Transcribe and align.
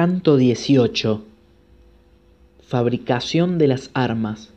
Canto 0.00 0.36
XVIII 0.36 1.22
Fabricación 2.64 3.58
de 3.58 3.66
las 3.66 3.90
armas 3.94 4.52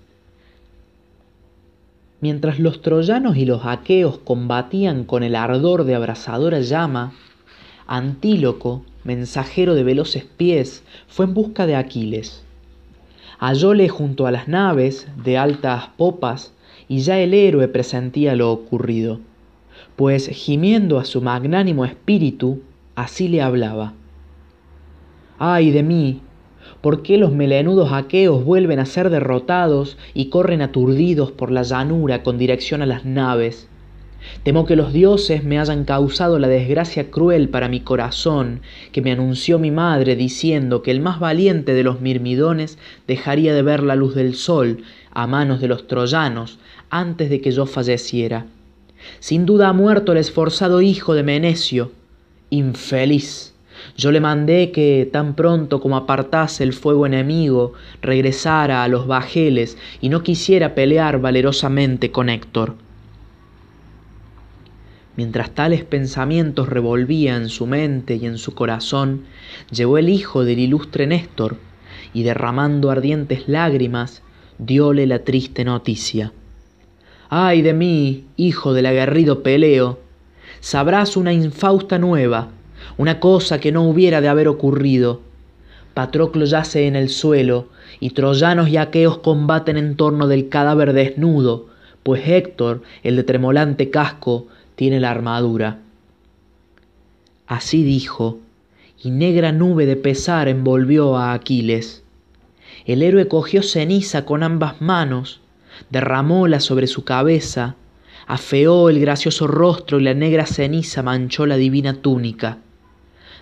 Mientras 2.19 2.59
los 2.59 2.83
troyanos 2.83 3.37
y 3.37 3.45
los 3.45 3.65
aqueos 3.65 4.19
combatían 4.19 5.03
con 5.03 5.23
el 5.23 5.35
ardor 5.35 5.85
de 5.85 5.95
abrasadora 5.95 6.59
llama, 6.59 7.13
Antíloco, 7.87 8.85
mensajero 9.03 9.73
de 9.73 9.83
veloces 9.83 10.25
pies, 10.25 10.83
fue 11.07 11.25
en 11.25 11.33
busca 11.33 11.65
de 11.65 11.75
Aquiles. 11.75 12.43
Hallóle 13.39 13.89
junto 13.89 14.27
a 14.27 14.31
las 14.31 14.47
naves 14.47 15.07
de 15.23 15.39
altas 15.39 15.87
popas 15.97 16.53
y 16.87 16.99
ya 16.99 17.17
el 17.17 17.33
héroe 17.33 17.67
presentía 17.67 18.35
lo 18.35 18.51
ocurrido, 18.51 19.19
pues 19.95 20.27
gimiendo 20.27 20.99
a 20.99 21.05
su 21.05 21.19
magnánimo 21.19 21.83
espíritu, 21.83 22.61
así 22.93 23.27
le 23.27 23.41
hablaba. 23.41 23.95
Ay 25.43 25.71
de 25.71 25.81
mí, 25.81 26.21
¿por 26.81 27.01
qué 27.01 27.17
los 27.17 27.31
melenudos 27.31 27.91
aqueos 27.93 28.45
vuelven 28.45 28.77
a 28.77 28.85
ser 28.85 29.09
derrotados 29.09 29.97
y 30.13 30.29
corren 30.29 30.61
aturdidos 30.61 31.31
por 31.31 31.49
la 31.49 31.63
llanura 31.63 32.21
con 32.21 32.37
dirección 32.37 32.83
a 32.83 32.85
las 32.85 33.05
naves? 33.05 33.67
Temo 34.43 34.67
que 34.67 34.75
los 34.75 34.93
dioses 34.93 35.43
me 35.43 35.57
hayan 35.57 35.83
causado 35.83 36.37
la 36.37 36.47
desgracia 36.47 37.09
cruel 37.09 37.49
para 37.49 37.69
mi 37.69 37.79
corazón 37.79 38.61
que 38.91 39.01
me 39.01 39.11
anunció 39.11 39.57
mi 39.57 39.71
madre 39.71 40.15
diciendo 40.15 40.83
que 40.83 40.91
el 40.91 41.01
más 41.01 41.19
valiente 41.19 41.73
de 41.73 41.81
los 41.81 42.01
mirmidones 42.01 42.77
dejaría 43.07 43.55
de 43.55 43.63
ver 43.63 43.81
la 43.81 43.95
luz 43.95 44.13
del 44.13 44.35
sol 44.35 44.83
a 45.09 45.25
manos 45.25 45.59
de 45.59 45.69
los 45.69 45.87
troyanos 45.87 46.59
antes 46.91 47.31
de 47.31 47.41
que 47.41 47.49
yo 47.49 47.65
falleciera. 47.65 48.45
Sin 49.19 49.47
duda 49.47 49.69
ha 49.69 49.73
muerto 49.73 50.11
el 50.11 50.19
esforzado 50.19 50.81
hijo 50.81 51.15
de 51.15 51.23
Menecio. 51.23 51.93
Infeliz. 52.51 53.50
Yo 53.97 54.11
le 54.11 54.19
mandé 54.19 54.71
que 54.71 55.09
tan 55.11 55.35
pronto 55.35 55.79
como 55.79 55.97
apartase 55.97 56.63
el 56.63 56.73
fuego 56.73 57.05
enemigo, 57.05 57.73
regresara 58.01 58.83
a 58.83 58.87
los 58.87 59.07
bajeles 59.07 59.77
y 60.01 60.09
no 60.09 60.23
quisiera 60.23 60.75
pelear 60.75 61.19
valerosamente 61.19 62.11
con 62.11 62.29
Héctor. 62.29 62.75
Mientras 65.17 65.51
tales 65.51 65.83
pensamientos 65.83 66.69
revolvía 66.69 67.35
en 67.35 67.49
su 67.49 67.67
mente 67.67 68.15
y 68.15 68.25
en 68.25 68.37
su 68.37 68.53
corazón, 68.55 69.25
llegó 69.69 69.97
el 69.97 70.09
hijo 70.09 70.45
del 70.45 70.59
ilustre 70.59 71.05
Néstor, 71.05 71.57
y 72.13 72.23
derramando 72.23 72.89
ardientes 72.89 73.47
lágrimas, 73.47 74.21
diole 74.57 75.05
la 75.07 75.19
triste 75.19 75.63
noticia. 75.65 76.33
Ay 77.29 77.61
de 77.61 77.73
mí, 77.73 78.25
hijo 78.35 78.73
del 78.73 78.85
aguerrido 78.85 79.43
Peleo, 79.43 79.99
sabrás 80.59 81.15
una 81.17 81.33
infausta 81.33 81.97
nueva, 81.97 82.49
una 82.97 83.19
cosa 83.19 83.59
que 83.59 83.71
no 83.71 83.83
hubiera 83.83 84.21
de 84.21 84.27
haber 84.27 84.47
ocurrido. 84.47 85.21
Patroclo 85.93 86.45
yace 86.45 86.87
en 86.87 86.95
el 86.95 87.09
suelo, 87.09 87.67
y 87.99 88.11
troyanos 88.11 88.69
y 88.69 88.77
aqueos 88.77 89.19
combaten 89.19 89.77
en 89.77 89.95
torno 89.95 90.27
del 90.27 90.49
cadáver 90.49 90.93
desnudo, 90.93 91.67
pues 92.03 92.27
Héctor, 92.27 92.81
el 93.03 93.15
de 93.15 93.23
tremolante 93.23 93.89
casco, 93.89 94.47
tiene 94.75 94.99
la 94.99 95.11
armadura. 95.11 95.79
Así 97.47 97.83
dijo, 97.83 98.39
y 99.03 99.11
negra 99.11 99.51
nube 99.51 99.85
de 99.85 99.95
pesar 99.95 100.47
envolvió 100.47 101.17
a 101.17 101.33
Aquiles. 101.33 102.03
El 102.85 103.03
héroe 103.03 103.27
cogió 103.27 103.61
ceniza 103.61 104.25
con 104.25 104.43
ambas 104.43 104.81
manos, 104.81 105.41
derramóla 105.89 106.59
sobre 106.59 106.87
su 106.87 107.03
cabeza, 107.03 107.75
afeó 108.27 108.89
el 108.89 108.99
gracioso 108.99 109.47
rostro 109.47 109.99
y 109.99 110.03
la 110.03 110.13
negra 110.13 110.45
ceniza 110.45 111.03
manchó 111.03 111.45
la 111.45 111.57
divina 111.57 112.01
túnica. 112.01 112.59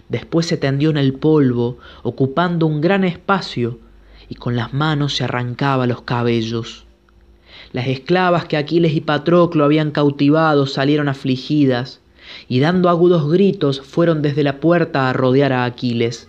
Después 0.10 0.48
se 0.48 0.58
tendió 0.58 0.90
en 0.90 0.98
el 0.98 1.14
polvo, 1.14 1.78
ocupando 2.04 2.66
un 2.66 2.82
gran 2.82 3.04
espacio, 3.04 3.80
y 4.28 4.36
con 4.36 4.56
las 4.56 4.74
manos 4.74 5.16
se 5.16 5.24
arrancaba 5.24 5.88
los 5.88 6.02
cabellos. 6.02 6.86
Las 7.72 7.88
esclavas 7.88 8.46
que 8.46 8.58
Aquiles 8.58 8.94
y 8.94 9.02
Patroclo 9.02 9.64
habían 9.64 9.92
cautivado 9.92 10.66
salieron 10.66 11.08
afligidas, 11.08 12.02
y 12.48 12.60
dando 12.60 12.90
agudos 12.90 13.32
gritos 13.32 13.82
fueron 13.82 14.22
desde 14.22 14.44
la 14.44 14.60
puerta 14.60 15.10
a 15.10 15.14
rodear 15.14 15.54
a 15.54 15.66
Aquiles. 15.66 16.28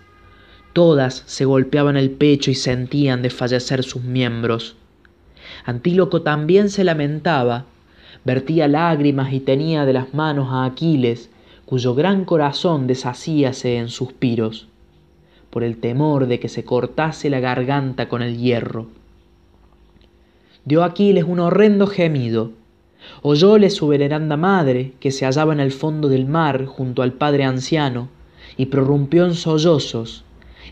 Todas 0.72 1.22
se 1.26 1.44
golpeaban 1.44 1.96
el 1.96 2.10
pecho 2.10 2.50
y 2.50 2.54
sentían 2.54 3.22
desfallecer 3.22 3.82
sus 3.82 4.02
miembros. 4.02 4.76
Antíloco 5.64 6.22
también 6.22 6.70
se 6.70 6.84
lamentaba, 6.84 7.64
vertía 8.24 8.69
lágrimas 8.69 9.32
y 9.32 9.40
tenía 9.40 9.84
de 9.84 9.92
las 9.94 10.14
manos 10.14 10.48
a 10.50 10.64
Aquiles, 10.64 11.30
cuyo 11.70 11.94
gran 11.94 12.26
corazón 12.26 12.86
deshacíase 12.86 13.78
en 13.78 13.88
suspiros, 13.88 14.69
por 15.48 15.64
el 15.64 15.78
temor 15.78 16.26
de 16.26 16.38
que 16.38 16.48
se 16.48 16.64
cortase 16.64 17.31
la 17.31 17.41
garganta 17.41 18.08
con 18.08 18.20
el 18.20 18.36
hierro 18.36 18.88
dio 20.64 20.84
Aquiles 20.84 21.25
un 21.25 21.41
horrendo 21.41 21.86
gemido. 21.86 22.53
Oyóle 23.22 23.70
su 23.70 23.88
veneranda 23.88 24.36
madre, 24.36 24.92
que 25.00 25.10
se 25.10 25.25
hallaba 25.25 25.53
en 25.53 25.60
el 25.60 25.72
fondo 25.72 26.08
del 26.08 26.26
mar 26.26 26.66
junto 26.66 27.03
al 27.03 27.12
padre 27.14 27.44
anciano, 27.44 28.08
y 28.56 28.66
prorrumpió 28.66 29.25
en 29.25 29.34
sollozos, 29.34 30.25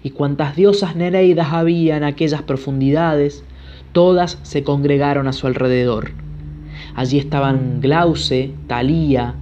y 0.03 0.11
cuantas 0.11 0.57
diosas 0.57 0.95
nereidas 0.95 1.53
había 1.53 1.97
en 1.97 2.05
aquellas 2.05 2.43
profundidades, 2.43 3.45
todas 3.93 4.39
se 4.43 4.63
congregaron 4.63 5.27
a 5.27 5.33
su 5.33 5.47
alrededor. 5.47 6.13
Allí 6.95 7.19
estaban 7.19 7.81
Glauce, 7.81 8.53
Talía, 8.67 9.35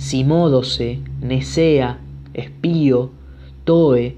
Simódose, 0.00 0.98
Nesea, 1.20 1.98
Espío, 2.32 3.10
Toe, 3.64 4.16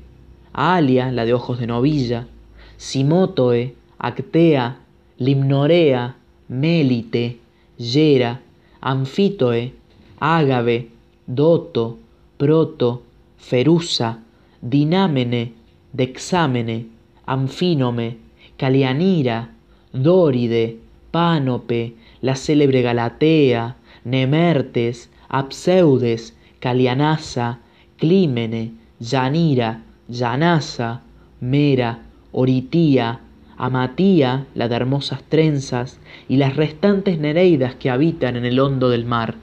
Alia, 0.52 1.10
la 1.10 1.24
de 1.24 1.34
ojos 1.34 1.58
de 1.58 1.66
novilla, 1.66 2.28
Simótoe, 2.76 3.74
Actea, 3.98 4.78
Limnorea, 5.18 6.14
Mélite, 6.46 7.40
Yera, 7.78 8.40
Anfítoe, 8.80 9.72
Ágave, 10.20 10.90
Doto, 11.26 11.98
Proto, 12.36 13.02
Ferusa, 13.38 14.20
Dinámene, 14.60 15.52
Dexámene, 15.92 16.86
Anfínome, 17.26 18.18
Calianira, 18.56 19.50
Dóride, 19.92 20.78
Pánope, 21.10 21.94
la 22.20 22.36
célebre 22.36 22.82
Galatea, 22.82 23.76
Nemertes, 24.04 25.10
Abseudes, 25.32 26.36
Calianasa, 26.60 27.60
Clímene, 27.96 28.74
Yanira, 29.00 29.82
Yanasa, 30.06 31.00
Mera, 31.40 32.00
Oritía, 32.32 33.20
Amatía, 33.56 34.46
la 34.54 34.68
de 34.68 34.76
hermosas 34.76 35.22
trenzas, 35.30 35.98
y 36.28 36.36
las 36.36 36.54
restantes 36.56 37.18
nereidas 37.18 37.74
que 37.74 37.88
habitan 37.88 38.36
en 38.36 38.44
el 38.44 38.60
hondo 38.60 38.90
del 38.90 39.06
mar. 39.06 39.36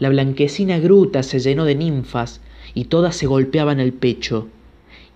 La 0.00 0.08
blanquecina 0.08 0.80
gruta 0.80 1.22
se 1.22 1.38
llenó 1.38 1.64
de 1.64 1.76
ninfas, 1.76 2.40
y 2.74 2.86
todas 2.86 3.14
se 3.14 3.28
golpeaban 3.28 3.78
el 3.78 3.92
pecho. 3.92 4.48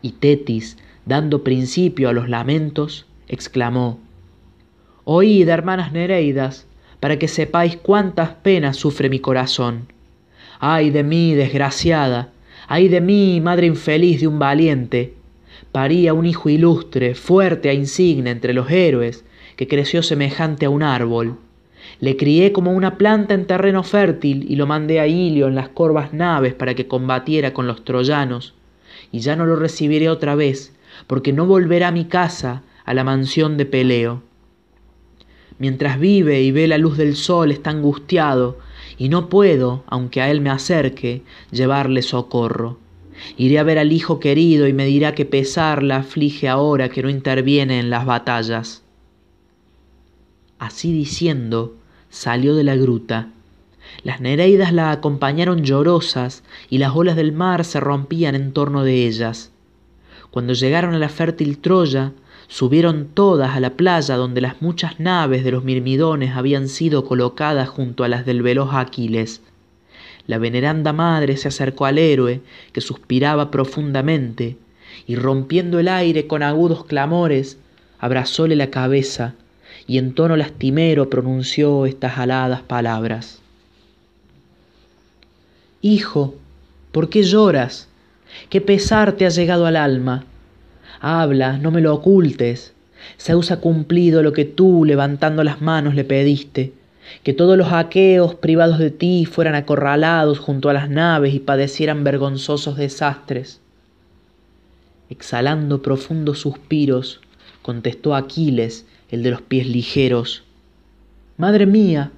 Y 0.03 0.13
Tetis, 0.13 0.79
dando 1.05 1.43
principio 1.43 2.09
a 2.09 2.13
los 2.13 2.29
lamentos, 2.29 3.07
exclamó, 3.27 3.99
Oíd, 5.03 5.49
hermanas 5.49 5.93
nereidas, 5.93 6.69
para 7.01 7.19
que 7.19 7.29
sepáis 7.29 7.77
cuántas 7.77 8.31
penas 8.31 8.77
sufre 8.77 9.09
mi 9.09 9.19
corazón. 9.19 9.87
Ay 10.61 10.91
de 10.91 11.03
mí, 11.03 11.35
desgraciada, 11.35 12.31
ay 12.69 12.89
de 12.89 13.01
mí, 13.01 13.41
madre 13.41 13.67
infeliz 13.67 14.21
de 14.21 14.27
un 14.27 14.39
valiente, 14.39 15.15
paría 15.73 16.15
un 16.15 16.27
hijo 16.27 16.49
ilustre, 16.49 17.15
fuerte 17.15 17.71
e 17.71 17.75
insigne 17.75 18.31
entre 18.31 18.53
los 18.53 18.71
héroes, 18.71 19.25
que 19.57 19.69
creció 19.69 20.03
semejante 20.03 20.67
a 20.67 20.71
un 20.71 20.83
árbol. 20.83 21.37
Le 22.01 22.17
crié 22.17 22.53
como 22.53 22.73
una 22.73 22.99
planta 22.99 23.35
en 23.35 23.47
terreno 23.47 23.83
fértil 23.83 24.47
y 24.49 24.57
lo 24.57 24.67
mandé 24.67 25.01
a 25.01 25.07
Ilio 25.07 25.49
en 25.49 25.55
las 25.55 25.69
corvas 25.69 26.13
naves 26.13 26.55
para 26.55 26.75
que 26.75 26.87
combatiera 26.87 27.53
con 27.53 27.67
los 27.67 27.85
troyanos, 27.85 28.55
y 29.13 29.21
ya 29.21 29.37
no 29.37 29.47
lo 29.47 29.57
recibiré 29.57 30.09
otra 30.09 30.35
vez, 30.35 30.75
porque 31.07 31.33
no 31.33 31.47
volverá 31.47 31.89
a 31.89 31.93
mi 31.93 32.05
casa, 32.05 32.63
a 32.85 32.95
la 32.95 33.05
mansión 33.05 33.57
de 33.57 33.67
Peleo. 33.67 34.23
Mientras 35.61 36.01
vive 36.01 36.41
y 36.41 36.53
ve 36.53 36.67
la 36.67 36.79
luz 36.79 36.97
del 36.97 37.15
sol 37.15 37.53
está 37.53 37.69
angustiado, 37.69 38.59
y 38.97 39.11
no 39.11 39.29
puedo, 39.29 39.85
aunque 39.89 40.23
a 40.23 40.31
él 40.31 40.41
me 40.41 40.49
acerque, 40.49 41.23
llevarle 41.51 42.01
socorro. 42.01 42.79
Iré 43.37 43.59
a 43.59 43.63
ver 43.63 43.79
al 43.79 43.93
hijo 43.93 44.21
querido 44.21 44.67
y 44.67 44.73
me 44.73 44.87
dirá 44.87 45.15
que 45.15 45.27
pesar 45.27 45.83
la 45.83 45.99
aflige 45.99 46.49
ahora 46.49 46.89
que 46.89 47.03
no 47.03 47.11
interviene 47.11 47.79
en 47.79 47.91
las 47.91 48.07
batallas. 48.07 48.83
Así 50.59 50.95
diciendo, 50.95 51.77
salió 52.09 52.55
de 52.55 52.65
la 52.65 52.77
gruta. 52.77 53.29
Las 54.03 54.23
nereidas 54.23 54.73
la 54.73 54.91
acompañaron 54.91 55.63
llorosas 55.63 56.43
y 56.71 56.79
las 56.79 56.97
olas 56.97 57.17
del 57.17 57.33
mar 57.33 57.67
se 57.67 57.81
rompían 57.81 58.35
en 58.35 58.53
torno 58.55 58.83
de 58.83 59.07
ellas. 59.07 59.53
Cuando 60.31 60.55
llegaron 60.55 60.95
a 60.95 60.99
la 60.99 61.11
fértil 61.11 61.59
Troya, 61.59 62.13
subieron 62.51 63.09
todas 63.15 63.57
a 63.57 63.61
la 63.61 63.71
playa 63.71 64.17
donde 64.17 64.43
las 64.43 64.61
muchas 64.61 65.01
naves 65.01 65.43
de 65.43 65.53
los 65.53 65.65
mirmidones 65.65 66.37
habían 66.37 66.69
sido 66.69 67.07
colocadas 67.07 67.71
junto 67.71 68.05
a 68.05 68.09
las 68.09 68.27
del 68.27 68.43
veloz 68.43 68.75
Aquiles 68.75 69.41
la 70.31 70.39
veneranda 70.39 70.93
madre 70.93 71.37
se 71.37 71.49
acercó 71.49 71.87
al 71.87 71.99
héroe, 71.99 72.41
que 72.73 72.81
suspiraba 72.81 73.51
profundamente, 73.51 74.57
y 75.07 75.17
rompiendo 75.17 75.81
el 75.81 75.89
aire 75.89 76.29
con 76.29 76.45
agudos 76.45 76.85
clamores, 76.85 77.59
abrazóle 77.99 78.55
la 78.55 78.71
cabeza 78.71 79.35
y 79.89 79.99
en 79.99 80.15
tono 80.15 80.37
lastimero 80.37 81.11
pronunció 81.11 81.85
estas 81.85 82.19
aladas 82.19 82.63
palabras. 82.63 83.41
Hijo, 85.83 86.37
¿por 86.93 87.09
qué 87.09 87.25
lloras? 87.25 87.89
¿Qué 88.51 88.61
pesar 88.61 89.15
te 89.15 89.27
ha 89.27 89.31
llegado 89.31 89.67
al 89.67 89.75
alma? 89.75 90.27
Habla, 91.01 91.57
no 91.57 91.71
me 91.71 91.81
lo 91.81 91.95
ocultes. 91.95 92.75
Zeus 93.19 93.51
ha 93.51 93.61
cumplido 93.61 94.23
lo 94.23 94.35
que 94.35 94.45
tú, 94.45 94.85
levantando 94.85 95.43
las 95.43 95.63
manos, 95.63 95.95
le 95.95 96.05
pediste, 96.05 96.75
que 97.23 97.33
todos 97.33 97.57
los 97.57 97.73
aqueos 97.73 98.35
privados 98.35 98.79
de 98.79 98.91
ti 98.91 99.25
fueran 99.25 99.55
acorralados 99.55 100.39
junto 100.39 100.69
a 100.69 100.75
las 100.75 100.91
naves 100.91 101.35
y 101.35 101.41
padecieran 101.41 102.05
vergonzosos 102.05 102.77
desastres. 102.77 103.61
Exhalando 105.09 105.81
profundos 105.81 106.41
suspiros, 106.41 107.21
contestó 107.63 108.15
Aquiles, 108.15 108.85
el 109.11 109.23
de 109.23 109.31
los 109.31 109.41
pies 109.41 109.67
ligeros. 109.67 110.45
Madre 111.39 111.65
mía, 111.65 112.13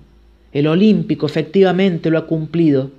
el 0.52 0.67
olímpico 0.67 1.26
efectivamente 1.26 2.11
lo 2.11 2.19
ha 2.19 2.26
cumplido. 2.26 2.90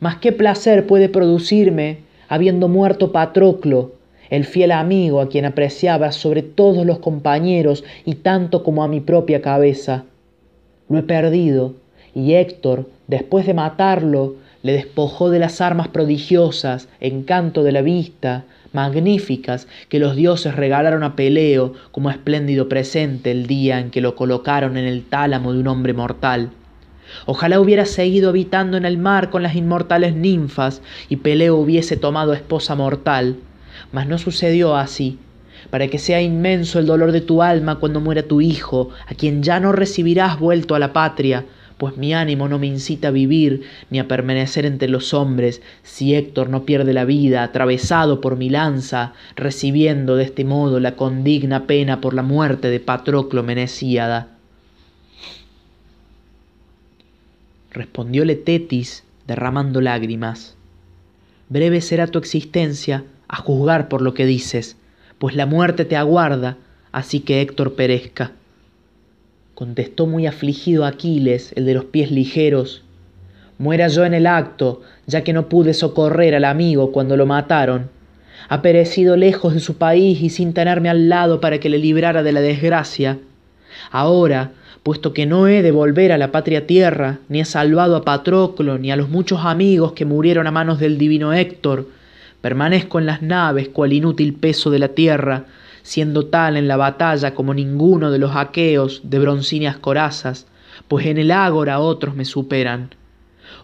Mas 0.00 0.16
qué 0.16 0.32
placer 0.32 0.86
puede 0.86 1.08
producirme, 1.08 2.00
habiendo 2.28 2.66
muerto 2.66 3.12
Patroclo, 3.12 3.92
el 4.32 4.46
fiel 4.46 4.72
amigo 4.72 5.20
a 5.20 5.28
quien 5.28 5.44
apreciaba 5.44 6.10
sobre 6.10 6.40
todos 6.40 6.86
los 6.86 7.00
compañeros 7.00 7.84
y 8.06 8.14
tanto 8.14 8.62
como 8.62 8.82
a 8.82 8.88
mi 8.88 9.00
propia 9.00 9.42
cabeza. 9.42 10.04
Lo 10.88 10.96
he 10.96 11.02
perdido, 11.02 11.74
y 12.14 12.32
Héctor, 12.32 12.88
después 13.08 13.44
de 13.46 13.52
matarlo, 13.52 14.36
le 14.62 14.72
despojó 14.72 15.28
de 15.28 15.38
las 15.38 15.60
armas 15.60 15.88
prodigiosas, 15.88 16.88
encanto 16.98 17.62
de 17.62 17.72
la 17.72 17.82
vista, 17.82 18.46
magníficas 18.72 19.68
que 19.90 19.98
los 19.98 20.16
dioses 20.16 20.56
regalaron 20.56 21.02
a 21.02 21.14
Peleo 21.14 21.74
como 21.90 22.08
espléndido 22.08 22.70
presente 22.70 23.32
el 23.32 23.46
día 23.46 23.80
en 23.80 23.90
que 23.90 24.00
lo 24.00 24.16
colocaron 24.16 24.78
en 24.78 24.86
el 24.86 25.04
tálamo 25.04 25.52
de 25.52 25.60
un 25.60 25.68
hombre 25.68 25.92
mortal. 25.92 26.52
Ojalá 27.26 27.60
hubiera 27.60 27.84
seguido 27.84 28.30
habitando 28.30 28.78
en 28.78 28.86
el 28.86 28.96
mar 28.96 29.28
con 29.28 29.42
las 29.42 29.56
inmortales 29.56 30.14
ninfas 30.14 30.80
y 31.10 31.16
Peleo 31.16 31.56
hubiese 31.56 31.98
tomado 31.98 32.32
esposa 32.32 32.74
mortal, 32.74 33.36
mas 33.92 34.06
no 34.06 34.18
sucedió 34.18 34.76
así, 34.76 35.18
para 35.70 35.88
que 35.88 35.98
sea 35.98 36.20
inmenso 36.20 36.78
el 36.78 36.86
dolor 36.86 37.12
de 37.12 37.20
tu 37.20 37.42
alma 37.42 37.78
cuando 37.78 38.00
muera 38.00 38.22
tu 38.22 38.40
hijo, 38.40 38.90
a 39.06 39.14
quien 39.14 39.42
ya 39.42 39.60
no 39.60 39.72
recibirás 39.72 40.38
vuelto 40.38 40.74
a 40.74 40.78
la 40.78 40.92
patria, 40.92 41.44
pues 41.82 41.96
mi 41.96 42.14
ánimo 42.14 42.48
no 42.48 42.60
me 42.60 42.68
incita 42.68 43.08
a 43.08 43.10
vivir 43.10 43.62
ni 43.90 43.98
a 43.98 44.06
permanecer 44.06 44.66
entre 44.66 44.88
los 44.88 45.14
hombres 45.14 45.62
si 45.82 46.14
Héctor 46.14 46.48
no 46.48 46.64
pierde 46.64 46.92
la 46.92 47.04
vida 47.04 47.42
atravesado 47.42 48.20
por 48.20 48.36
mi 48.36 48.50
lanza, 48.50 49.14
recibiendo 49.34 50.14
de 50.14 50.22
este 50.22 50.44
modo 50.44 50.78
la 50.78 50.94
condigna 50.94 51.66
pena 51.66 52.00
por 52.00 52.14
la 52.14 52.22
muerte 52.22 52.68
de 52.68 52.78
Patroclo 52.78 53.42
Menesíada. 53.42 54.28
Respondióle 57.72 58.36
Tetis, 58.36 59.02
derramando 59.26 59.80
lágrimas. 59.80 60.56
Breve 61.48 61.80
será 61.80 62.06
tu 62.06 62.18
existencia, 62.18 63.02
a 63.32 63.36
juzgar 63.38 63.88
por 63.88 64.00
lo 64.00 64.14
que 64.14 64.26
dices, 64.26 64.76
pues 65.18 65.34
la 65.34 65.46
muerte 65.46 65.84
te 65.84 65.96
aguarda, 65.96 66.56
así 66.92 67.18
que 67.18 67.40
Héctor 67.40 67.74
perezca 67.74 68.30
contestó 69.62 70.08
muy 70.08 70.26
afligido 70.26 70.84
Aquiles, 70.84 71.52
el 71.54 71.66
de 71.66 71.74
los 71.74 71.84
pies 71.84 72.10
ligeros. 72.10 72.82
Muera 73.58 73.86
yo 73.86 74.04
en 74.04 74.12
el 74.12 74.26
acto, 74.26 74.82
ya 75.06 75.22
que 75.22 75.32
no 75.32 75.48
pude 75.48 75.72
socorrer 75.72 76.34
al 76.34 76.44
amigo 76.44 76.90
cuando 76.90 77.16
lo 77.16 77.26
mataron. 77.26 77.88
Ha 78.48 78.60
perecido 78.60 79.16
lejos 79.16 79.54
de 79.54 79.60
su 79.60 79.76
país 79.76 80.20
y 80.20 80.30
sin 80.30 80.52
tenerme 80.52 80.88
al 80.88 81.08
lado 81.08 81.40
para 81.40 81.60
que 81.60 81.68
le 81.68 81.78
librara 81.78 82.24
de 82.24 82.32
la 82.32 82.40
desgracia. 82.40 83.18
Ahora, 83.92 84.50
puesto 84.82 85.12
que 85.12 85.26
no 85.26 85.46
he 85.46 85.62
de 85.62 85.70
volver 85.70 86.10
a 86.10 86.18
la 86.18 86.32
patria 86.32 86.66
tierra, 86.66 87.20
ni 87.28 87.40
he 87.40 87.44
salvado 87.44 87.94
a 87.94 88.04
Patroclo, 88.04 88.78
ni 88.78 88.90
a 88.90 88.96
los 88.96 89.10
muchos 89.10 89.44
amigos 89.44 89.92
que 89.92 90.04
murieron 90.04 90.48
a 90.48 90.50
manos 90.50 90.80
del 90.80 90.98
divino 90.98 91.32
Héctor, 91.32 91.86
permanezco 92.42 92.98
en 92.98 93.06
las 93.06 93.22
naves 93.22 93.70
cual 93.70 93.94
inútil 93.94 94.34
peso 94.34 94.70
de 94.70 94.78
la 94.78 94.88
tierra, 94.88 95.46
siendo 95.82 96.26
tal 96.26 96.58
en 96.58 96.68
la 96.68 96.76
batalla 96.76 97.34
como 97.34 97.54
ninguno 97.54 98.10
de 98.10 98.18
los 98.18 98.36
aqueos 98.36 99.00
de 99.04 99.18
broncíneas 99.18 99.78
corazas, 99.78 100.46
pues 100.88 101.06
en 101.06 101.16
el 101.16 101.30
ágora 101.30 101.80
otros 101.80 102.14
me 102.14 102.26
superan. 102.26 102.90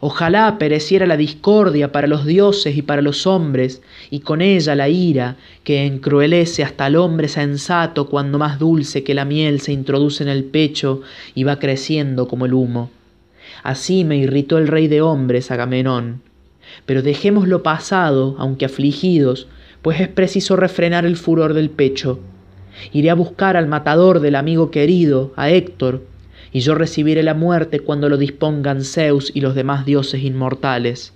Ojalá 0.00 0.58
pereciera 0.58 1.06
la 1.06 1.16
discordia 1.16 1.90
para 1.90 2.06
los 2.06 2.24
dioses 2.24 2.76
y 2.76 2.82
para 2.82 3.02
los 3.02 3.26
hombres, 3.26 3.82
y 4.10 4.20
con 4.20 4.40
ella 4.40 4.74
la 4.76 4.88
ira, 4.88 5.36
que 5.64 5.84
encruelece 5.86 6.62
hasta 6.62 6.86
el 6.86 6.96
hombre 6.96 7.26
sensato 7.26 8.08
cuando 8.08 8.38
más 8.38 8.58
dulce 8.58 9.02
que 9.02 9.14
la 9.14 9.24
miel 9.24 9.60
se 9.60 9.72
introduce 9.72 10.22
en 10.22 10.28
el 10.28 10.44
pecho 10.44 11.02
y 11.34 11.44
va 11.44 11.58
creciendo 11.58 12.28
como 12.28 12.46
el 12.46 12.54
humo. 12.54 12.90
Así 13.64 14.04
me 14.04 14.16
irritó 14.16 14.58
el 14.58 14.68
rey 14.68 14.86
de 14.86 15.02
hombres, 15.02 15.50
Agamenón. 15.50 16.27
Pero 16.86 17.02
dejemos 17.02 17.48
lo 17.48 17.62
pasado, 17.62 18.36
aunque 18.38 18.64
afligidos, 18.64 19.48
pues 19.82 20.00
es 20.00 20.08
preciso 20.08 20.56
refrenar 20.56 21.06
el 21.06 21.16
furor 21.16 21.54
del 21.54 21.70
pecho. 21.70 22.20
Iré 22.92 23.10
a 23.10 23.14
buscar 23.14 23.56
al 23.56 23.66
matador 23.66 24.20
del 24.20 24.34
amigo 24.34 24.70
querido, 24.70 25.32
a 25.36 25.50
Héctor, 25.50 26.02
y 26.52 26.60
yo 26.60 26.74
recibiré 26.74 27.22
la 27.22 27.34
muerte 27.34 27.80
cuando 27.80 28.08
lo 28.08 28.16
dispongan 28.16 28.82
Zeus 28.82 29.30
y 29.34 29.40
los 29.40 29.54
demás 29.54 29.84
dioses 29.84 30.22
inmortales. 30.22 31.12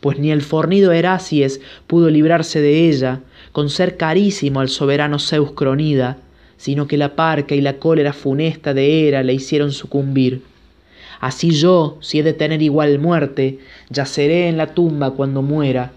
Pues 0.00 0.18
ni 0.18 0.30
el 0.30 0.42
fornido 0.42 0.92
Heracies 0.92 1.60
pudo 1.86 2.08
librarse 2.08 2.60
de 2.60 2.88
ella, 2.88 3.20
con 3.52 3.70
ser 3.70 3.96
carísimo 3.96 4.60
al 4.60 4.68
soberano 4.68 5.18
Zeus 5.18 5.52
Cronida, 5.52 6.18
sino 6.56 6.86
que 6.86 6.96
la 6.96 7.16
parca 7.16 7.54
y 7.54 7.60
la 7.60 7.78
cólera 7.78 8.12
funesta 8.12 8.72
de 8.72 9.08
Hera 9.08 9.22
le 9.22 9.34
hicieron 9.34 9.72
sucumbir. 9.72 10.42
Así 11.24 11.52
yo, 11.52 11.96
si 12.02 12.18
he 12.18 12.22
de 12.22 12.34
tener 12.34 12.60
igual 12.60 12.98
muerte, 12.98 13.58
yaceré 13.88 14.46
en 14.50 14.58
la 14.58 14.74
tumba 14.74 15.12
cuando 15.12 15.40
muera, 15.40 15.92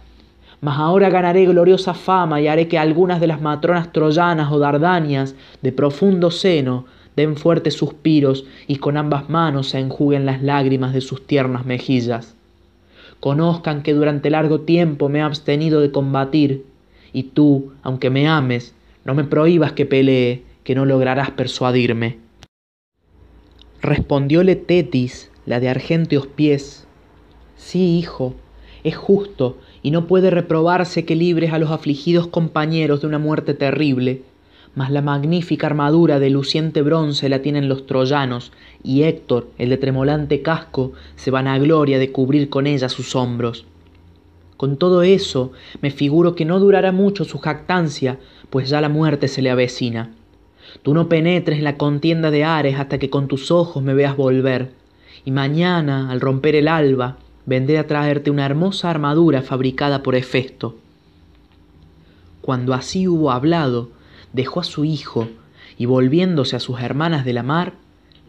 mas 0.61 0.79
ahora 0.79 1.09
ganaré 1.09 1.45
gloriosa 1.45 1.93
fama 1.93 2.39
y 2.39 2.47
haré 2.47 2.69
que 2.69 2.77
algunas 2.77 3.19
de 3.19 3.27
las 3.27 3.41
matronas 3.41 3.91
troyanas 3.91 4.49
o 4.53 4.57
dardanias 4.57 5.35
de 5.61 5.73
profundo 5.73 6.31
seno 6.31 6.85
den 7.17 7.35
fuertes 7.35 7.73
suspiros 7.73 8.45
y 8.67 8.77
con 8.77 8.95
ambas 8.95 9.29
manos 9.29 9.67
se 9.71 9.79
enjuguen 9.79 10.25
las 10.25 10.41
lágrimas 10.41 10.93
de 10.93 11.01
sus 11.01 11.27
tiernas 11.27 11.65
mejillas. 11.65 12.33
Conozcan 13.19 13.83
que 13.83 13.93
durante 13.93 14.29
largo 14.29 14.61
tiempo 14.61 15.09
me 15.09 15.19
he 15.19 15.23
abstenido 15.23 15.81
de 15.81 15.91
combatir, 15.91 16.63
y 17.11 17.23
tú, 17.23 17.73
aunque 17.83 18.09
me 18.09 18.29
ames, 18.29 18.73
no 19.03 19.13
me 19.13 19.25
prohíbas 19.25 19.73
que 19.73 19.85
pelee, 19.85 20.43
que 20.63 20.73
no 20.73 20.85
lograrás 20.85 21.31
persuadirme. 21.31 22.26
Respondióle 23.81 24.55
Tetis, 24.55 25.29
la 25.45 25.59
de 25.59 25.69
argénteos 25.69 26.25
pies, 26.25 26.87
Sí, 27.57 27.99
hijo, 27.99 28.33
es 28.83 28.95
justo 28.95 29.57
y 29.83 29.91
no 29.91 30.07
puede 30.07 30.31
reprobarse 30.31 31.05
que 31.05 31.15
libres 31.15 31.53
a 31.53 31.59
los 31.59 31.69
afligidos 31.69 32.25
compañeros 32.25 33.01
de 33.01 33.07
una 33.07 33.19
muerte 33.19 33.53
terrible, 33.53 34.23
mas 34.73 34.89
la 34.89 35.03
magnífica 35.03 35.67
armadura 35.67 36.17
de 36.17 36.31
luciente 36.31 36.81
bronce 36.81 37.29
la 37.29 37.43
tienen 37.43 37.69
los 37.69 37.85
troyanos, 37.85 38.51
y 38.83 39.03
Héctor, 39.03 39.47
el 39.59 39.69
de 39.69 39.77
tremolante 39.77 40.41
casco, 40.41 40.93
se 41.15 41.29
vanagloria 41.29 41.99
de 41.99 42.11
cubrir 42.11 42.49
con 42.49 42.65
ella 42.65 42.89
sus 42.89 43.15
hombros. 43.15 43.65
Con 44.57 44.77
todo 44.77 45.03
eso, 45.03 45.51
me 45.83 45.91
figuro 45.91 46.33
que 46.33 46.45
no 46.45 46.59
durará 46.59 46.91
mucho 46.91 47.25
su 47.25 47.37
jactancia, 47.37 48.17
pues 48.49 48.69
ya 48.69 48.81
la 48.81 48.89
muerte 48.89 49.27
se 49.27 49.43
le 49.43 49.51
avecina. 49.51 50.16
Tú 50.83 50.93
no 50.93 51.09
penetres 51.09 51.57
en 51.57 51.63
la 51.63 51.77
contienda 51.77 52.31
de 52.31 52.43
Ares 52.43 52.79
hasta 52.79 52.97
que 52.97 53.09
con 53.09 53.27
tus 53.27 53.51
ojos 53.51 53.83
me 53.83 53.93
veas 53.93 54.15
volver, 54.15 54.71
y 55.25 55.31
mañana, 55.31 56.09
al 56.11 56.21
romper 56.21 56.55
el 56.55 56.67
alba, 56.67 57.17
vendré 57.45 57.77
a 57.77 57.87
traerte 57.87 58.31
una 58.31 58.45
hermosa 58.45 58.89
armadura 58.89 59.41
fabricada 59.41 60.03
por 60.03 60.15
Hefesto. 60.15 60.75
Cuando 62.41 62.73
así 62.73 63.07
hubo 63.07 63.31
hablado, 63.31 63.89
dejó 64.33 64.61
a 64.61 64.63
su 64.63 64.85
hijo, 64.85 65.27
y 65.77 65.85
volviéndose 65.85 66.55
a 66.55 66.59
sus 66.59 66.79
hermanas 66.79 67.25
de 67.25 67.33
la 67.33 67.43
mar, 67.43 67.73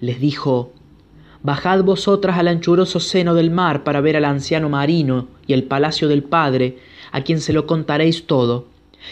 les 0.00 0.20
dijo, 0.20 0.72
Bajad 1.42 1.84
vosotras 1.84 2.36
al 2.36 2.48
anchuroso 2.48 2.98
seno 2.98 3.34
del 3.34 3.50
mar 3.50 3.84
para 3.84 4.00
ver 4.00 4.16
al 4.16 4.24
anciano 4.24 4.68
marino 4.68 5.28
y 5.46 5.52
el 5.52 5.62
palacio 5.62 6.08
del 6.08 6.24
Padre, 6.24 6.78
a 7.12 7.22
quien 7.22 7.40
se 7.40 7.52
lo 7.52 7.66
contaréis 7.66 8.26
todo, 8.26 8.66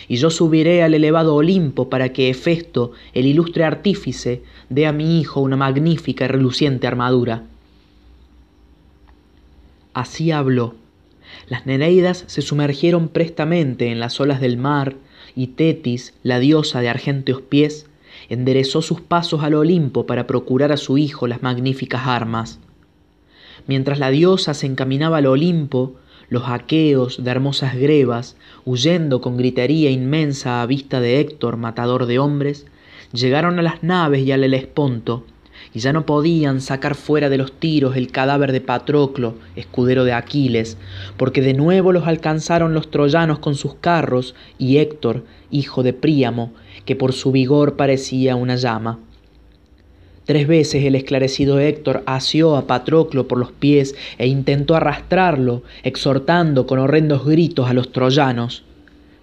y 0.08 0.16
yo 0.16 0.30
subiré 0.30 0.82
al 0.82 0.94
elevado 0.94 1.34
Olimpo 1.34 1.88
para 1.88 2.12
que 2.12 2.30
Hefesto, 2.30 2.92
el 3.14 3.26
ilustre 3.26 3.64
artífice, 3.64 4.42
dé 4.68 4.86
a 4.86 4.92
mi 4.92 5.20
hijo 5.20 5.40
una 5.40 5.56
magnífica 5.56 6.24
y 6.24 6.28
reluciente 6.28 6.86
armadura. 6.86 7.44
Así 9.94 10.30
habló. 10.30 10.74
Las 11.48 11.66
Nereidas 11.66 12.24
se 12.26 12.42
sumergieron 12.42 13.08
prestamente 13.08 13.90
en 13.90 14.00
las 14.00 14.20
olas 14.20 14.40
del 14.40 14.56
mar, 14.56 14.96
y 15.34 15.48
Tetis, 15.48 16.14
la 16.22 16.38
diosa 16.38 16.80
de 16.80 16.88
argénteos 16.88 17.42
pies, 17.42 17.86
enderezó 18.28 18.82
sus 18.82 19.00
pasos 19.00 19.42
al 19.42 19.54
Olimpo 19.54 20.06
para 20.06 20.26
procurar 20.26 20.72
a 20.72 20.76
su 20.76 20.98
hijo 20.98 21.26
las 21.26 21.42
magníficas 21.42 22.06
armas. 22.06 22.58
Mientras 23.66 23.98
la 23.98 24.10
diosa 24.10 24.54
se 24.54 24.66
encaminaba 24.66 25.18
al 25.18 25.26
Olimpo, 25.26 25.94
los 26.28 26.44
aqueos 26.48 27.22
de 27.22 27.30
hermosas 27.30 27.76
grebas, 27.76 28.36
huyendo 28.64 29.20
con 29.20 29.36
gritería 29.36 29.90
inmensa 29.90 30.62
a 30.62 30.66
vista 30.66 31.00
de 31.00 31.20
Héctor, 31.20 31.56
matador 31.56 32.06
de 32.06 32.18
hombres, 32.18 32.66
llegaron 33.12 33.58
a 33.58 33.62
las 33.62 33.82
naves 33.82 34.22
y 34.22 34.32
al 34.32 34.44
Helesponto, 34.44 35.24
y 35.72 35.80
ya 35.80 35.92
no 35.92 36.06
podían 36.06 36.60
sacar 36.60 36.94
fuera 36.94 37.28
de 37.28 37.38
los 37.38 37.52
tiros 37.52 37.96
el 37.96 38.10
cadáver 38.10 38.52
de 38.52 38.60
Patroclo, 38.60 39.34
escudero 39.56 40.04
de 40.04 40.12
Aquiles, 40.12 40.76
porque 41.16 41.42
de 41.42 41.54
nuevo 41.54 41.92
los 41.92 42.06
alcanzaron 42.06 42.74
los 42.74 42.90
troyanos 42.90 43.38
con 43.38 43.54
sus 43.54 43.74
carros 43.74 44.34
y 44.58 44.78
Héctor, 44.78 45.24
hijo 45.50 45.82
de 45.82 45.92
Príamo, 45.92 46.52
que 46.84 46.96
por 46.96 47.12
su 47.12 47.32
vigor 47.32 47.76
parecía 47.76 48.36
una 48.36 48.56
llama. 48.56 48.98
Tres 50.26 50.48
veces 50.48 50.84
el 50.84 50.96
esclarecido 50.96 51.60
Héctor 51.60 52.02
asió 52.04 52.56
a 52.56 52.66
Patroclo 52.66 53.28
por 53.28 53.38
los 53.38 53.52
pies 53.52 53.94
e 54.18 54.26
intentó 54.26 54.74
arrastrarlo, 54.74 55.62
exhortando 55.84 56.66
con 56.66 56.80
horrendos 56.80 57.24
gritos 57.24 57.70
a 57.70 57.72
los 57.72 57.92
troyanos. 57.92 58.64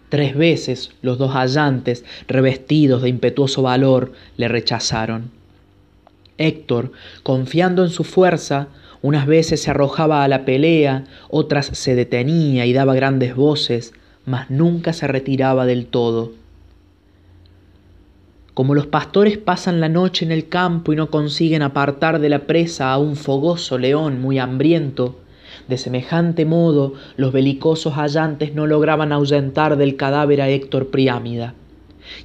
Tres 0.07 0.33
veces 0.37 0.91
los 1.01 1.17
dos 1.17 1.33
hallantes, 1.35 2.05
revestidos 2.29 3.01
de 3.01 3.09
impetuoso 3.09 3.61
valor, 3.61 4.13
le 4.37 4.47
rechazaron. 4.47 5.29
Héctor, 6.37 6.93
confiando 7.21 7.83
en 7.83 7.89
su 7.89 8.05
fuerza, 8.05 8.69
unas 9.01 9.27
veces 9.27 9.61
se 9.61 9.71
arrojaba 9.71 10.23
a 10.23 10.29
la 10.29 10.45
pelea, 10.45 11.03
otras 11.29 11.65
se 11.65 11.95
detenía 11.95 12.65
y 12.65 12.71
daba 12.71 12.95
grandes 12.95 13.35
voces, 13.35 13.93
mas 14.25 14.49
nunca 14.49 14.93
se 14.93 15.07
retiraba 15.07 15.65
del 15.65 15.85
todo. 15.85 16.31
Como 18.53 18.75
los 18.75 18.85
pastores 18.85 19.39
pasan 19.39 19.79
la 19.79 19.89
noche 19.89 20.25
en 20.25 20.31
el 20.31 20.47
campo 20.47 20.93
y 20.93 20.95
no 20.95 21.09
consiguen 21.09 21.63
apartar 21.63 22.19
de 22.19 22.29
la 22.29 22.39
presa 22.45 22.91
a 22.91 22.99
un 22.99 23.15
fogoso 23.15 23.79
león 23.79 24.21
muy 24.21 24.37
hambriento, 24.37 25.19
de 25.67 25.79
semejante 25.79 26.45
modo 26.45 26.93
los 27.17 27.33
belicosos 27.33 27.93
hallantes 27.95 28.53
no 28.53 28.67
lograban 28.67 29.11
ahuyentar 29.11 29.75
del 29.77 29.95
cadáver 29.95 30.41
a 30.41 30.49
Héctor 30.49 30.91
Priámida, 30.91 31.55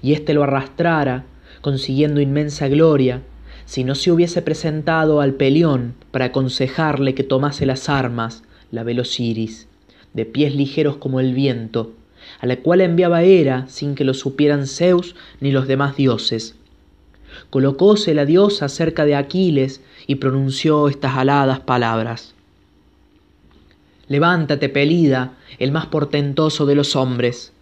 y 0.03 0.13
éste 0.13 0.35
lo 0.35 0.43
arrastrara, 0.43 1.25
consiguiendo 1.63 2.21
inmensa 2.21 2.69
gloria, 2.69 3.23
si 3.65 3.85
no 3.85 3.95
se 3.95 4.13
hubiese 4.13 4.43
presentado 4.43 5.23
al 5.23 5.35
pelión 5.35 5.95
para 6.11 6.27
aconsejarle 6.27 7.15
que 7.15 7.23
tomase 7.23 7.65
las 7.65 7.89
armas, 7.89 8.43
la 8.71 8.83
velociris, 8.83 9.67
de 10.13 10.27
pies 10.27 10.55
ligeros 10.55 10.97
como 10.97 11.21
el 11.21 11.33
viento, 11.33 11.93
a 12.41 12.47
la 12.47 12.57
cual 12.57 12.81
enviaba 12.81 13.23
Hera 13.23 13.67
sin 13.69 13.95
que 13.95 14.05
lo 14.05 14.15
supieran 14.15 14.67
Zeus 14.67 15.15
ni 15.41 15.51
los 15.51 15.67
demás 15.67 15.97
dioses. 15.97 16.55
Colocóse 17.51 18.15
la 18.15 18.25
diosa 18.25 18.69
cerca 18.69 19.05
de 19.05 19.15
Aquiles 19.15 19.81
y 20.07 20.17
pronunció 20.17 20.89
estas 20.89 21.17
aladas 21.17 21.61
palabras. 21.61 22.35
Levántate, 24.09 24.69
Pelida, 24.69 25.33
el 25.59 25.73
más 25.73 25.87
portentoso 25.87 26.65
de 26.67 26.75
los 26.75 26.97
hombres. 26.97 27.53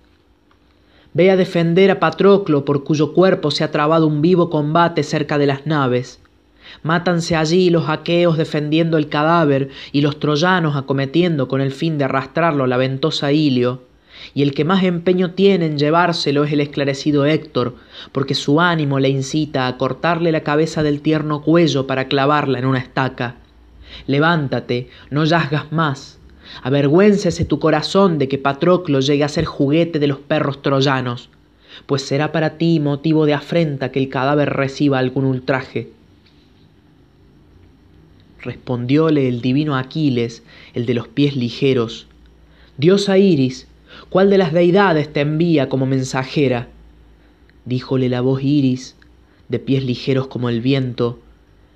Ve 1.13 1.31
a 1.31 1.37
defender 1.37 1.91
a 1.91 1.99
Patroclo, 1.99 2.65
por 2.65 2.85
cuyo 2.85 3.15
cuerpo 3.15 3.51
se 3.51 3.65
ha 3.65 3.73
trabado 3.73 4.07
un 4.07 4.23
vivo 4.23 4.51
combate 4.51 5.03
cerca 5.03 5.39
de 5.39 5.47
las 5.47 5.67
naves. 5.67 6.21
Mátanse 6.83 7.37
allí 7.37 7.71
los 7.71 7.89
aqueos 7.89 8.37
defendiendo 8.37 8.99
el 8.99 9.09
cadáver 9.09 9.71
y 9.93 10.03
los 10.03 10.21
troyanos 10.21 10.77
acometiendo 10.77 11.49
con 11.49 11.61
el 11.61 11.73
fin 11.73 11.97
de 11.99 12.05
arrastrarlo 12.05 12.65
a 12.65 12.67
la 12.67 12.77
ventosa 12.77 13.33
Ilio 13.33 13.83
y 14.35 14.43
el 14.43 14.55
que 14.55 14.65
más 14.65 14.83
empeño 14.83 15.33
tiene 15.33 15.67
en 15.67 15.79
llevárselo 15.79 16.45
es 16.45 16.53
el 16.53 16.61
esclarecido 16.61 17.25
Héctor, 17.25 17.77
porque 18.13 18.35
su 18.35 18.61
ánimo 18.61 18.99
le 18.99 19.09
incita 19.09 19.67
a 19.67 19.77
cortarle 19.79 20.33
la 20.33 20.43
cabeza 20.43 20.83
del 20.83 21.01
tierno 21.01 21.43
cuello 21.43 21.87
para 21.87 22.09
clavarla 22.09 22.59
en 22.59 22.67
una 22.67 22.79
estaca. 22.79 23.37
Levántate, 24.07 24.91
no 25.11 25.25
yazgas 25.25 25.73
más. 25.73 26.19
Avergüéncese 26.63 27.45
tu 27.45 27.59
corazón 27.59 28.19
de 28.19 28.29
que 28.29 28.39
Patroclo 28.39 29.01
llegue 29.01 29.25
a 29.25 29.29
ser 29.29 29.45
juguete 29.45 29.99
de 29.99 30.07
los 30.07 30.19
perros 30.19 30.63
troyanos, 30.63 31.29
pues 31.87 32.03
será 32.03 32.33
para 32.33 32.57
ti 32.59 32.81
motivo 32.81 33.27
de 33.27 33.35
afrenta 33.35 33.91
que 33.91 33.99
el 33.99 34.09
cadáver 34.09 34.51
reciba 34.51 34.99
algún 34.99 35.25
ultraje. 35.25 35.91
Respondióle 38.41 39.29
el 39.29 39.41
divino 39.41 39.77
Aquiles, 39.77 40.45
el 40.75 40.87
de 40.87 40.95
los 40.95 41.09
pies 41.09 41.37
ligeros, 41.37 42.07
Diosa 42.79 43.19
Iris, 43.19 43.67
¿Cuál 44.17 44.31
de 44.31 44.39
las 44.39 44.55
deidades 44.55 45.13
te 45.13 45.21
envía 45.21 45.69
como 45.69 45.85
mensajera? 45.85 46.69
Díjole 47.67 48.09
la 48.09 48.23
voz 48.23 48.43
Iris, 48.43 48.97
de 49.51 49.59
pies 49.59 49.85
ligeros 49.85 50.27
como 50.29 50.49
el 50.49 50.63
viento. 50.63 51.19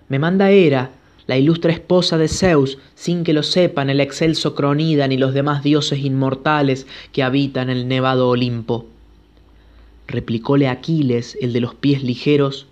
Me 0.09 0.19
manda 0.19 0.51
Hera, 0.51 0.93
la 1.27 1.37
ilustre 1.37 1.75
esposa 1.75 2.17
de 2.17 2.29
Zeus, 2.29 2.79
sin 2.95 3.25
que 3.25 3.35
lo 3.35 3.43
sepan 3.43 3.91
el 3.91 4.01
excelso 4.01 4.55
Cronida 4.55 5.07
ni 5.07 5.19
los 5.19 5.35
demás 5.35 5.63
dioses 5.63 5.99
inmortales 5.99 6.87
que 7.13 7.23
habitan 7.23 7.69
el 7.69 7.89
nevado 7.89 8.31
Olimpo. 8.31 8.87
Replicóle 10.09 10.67
Aquiles, 10.67 11.37
el 11.43 11.53
de 11.53 11.61
los 11.61 11.75
pies 11.75 12.03
ligeros, 12.03 12.69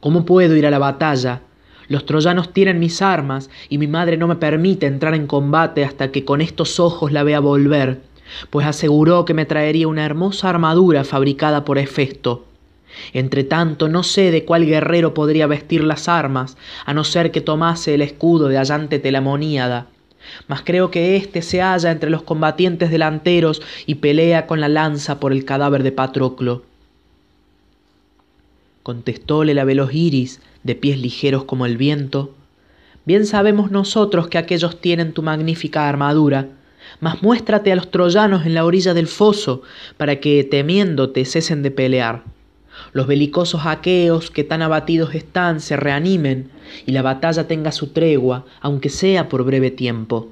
¿Cómo 0.00 0.24
puedo 0.24 0.56
ir 0.56 0.66
a 0.66 0.72
la 0.72 0.80
batalla? 0.80 1.42
Los 1.86 2.04
troyanos 2.04 2.52
tienen 2.52 2.80
mis 2.80 3.00
armas 3.00 3.48
y 3.68 3.78
mi 3.78 3.86
madre 3.86 4.16
no 4.16 4.26
me 4.26 4.34
permite 4.34 4.86
entrar 4.86 5.14
en 5.14 5.28
combate 5.28 5.84
hasta 5.84 6.10
que 6.10 6.24
con 6.24 6.40
estos 6.40 6.80
ojos 6.80 7.12
la 7.12 7.22
vea 7.22 7.38
volver 7.38 8.07
pues 8.50 8.66
aseguró 8.66 9.24
que 9.24 9.34
me 9.34 9.46
traería 9.46 9.88
una 9.88 10.04
hermosa 10.04 10.48
armadura 10.48 11.04
fabricada 11.04 11.64
por 11.64 11.78
Hefesto. 11.78 12.44
Entre 13.12 13.44
tanto, 13.44 13.88
no 13.88 14.02
sé 14.02 14.30
de 14.30 14.44
cuál 14.44 14.66
guerrero 14.66 15.14
podría 15.14 15.46
vestir 15.46 15.84
las 15.84 16.08
armas, 16.08 16.56
a 16.84 16.94
no 16.94 17.04
ser 17.04 17.30
que 17.30 17.40
tomase 17.40 17.94
el 17.94 18.02
escudo 18.02 18.48
de 18.48 18.58
Allante 18.58 18.98
Telamoníada. 18.98 19.86
Mas 20.46 20.62
creo 20.62 20.90
que 20.90 21.16
éste 21.16 21.42
se 21.42 21.60
halla 21.60 21.90
entre 21.90 22.10
los 22.10 22.22
combatientes 22.22 22.90
delanteros 22.90 23.62
y 23.86 23.96
pelea 23.96 24.46
con 24.46 24.60
la 24.60 24.68
lanza 24.68 25.20
por 25.20 25.32
el 25.32 25.44
cadáver 25.44 25.82
de 25.82 25.92
Patroclo. 25.92 26.62
Contestóle 28.82 29.54
la 29.54 29.64
veloz 29.64 29.94
Iris, 29.94 30.40
de 30.62 30.74
pies 30.74 30.98
ligeros 30.98 31.44
como 31.44 31.66
el 31.66 31.76
viento. 31.76 32.34
Bien 33.04 33.26
sabemos 33.26 33.70
nosotros 33.70 34.28
que 34.28 34.38
aquellos 34.38 34.80
tienen 34.80 35.12
tu 35.12 35.22
magnífica 35.22 35.88
armadura, 35.88 36.48
mas 37.00 37.22
muéstrate 37.22 37.72
a 37.72 37.76
los 37.76 37.90
troyanos 37.90 38.46
en 38.46 38.54
la 38.54 38.64
orilla 38.64 38.94
del 38.94 39.06
foso, 39.06 39.62
para 39.96 40.20
que, 40.20 40.44
temiéndote, 40.44 41.24
cesen 41.24 41.62
de 41.62 41.70
pelear. 41.70 42.24
Los 42.92 43.06
belicosos 43.06 43.62
aqueos 43.64 44.30
que 44.30 44.44
tan 44.44 44.62
abatidos 44.62 45.14
están 45.14 45.60
se 45.60 45.76
reanimen, 45.76 46.50
y 46.86 46.92
la 46.92 47.02
batalla 47.02 47.46
tenga 47.46 47.72
su 47.72 47.88
tregua, 47.88 48.44
aunque 48.60 48.88
sea 48.88 49.28
por 49.28 49.44
breve 49.44 49.70
tiempo. 49.70 50.28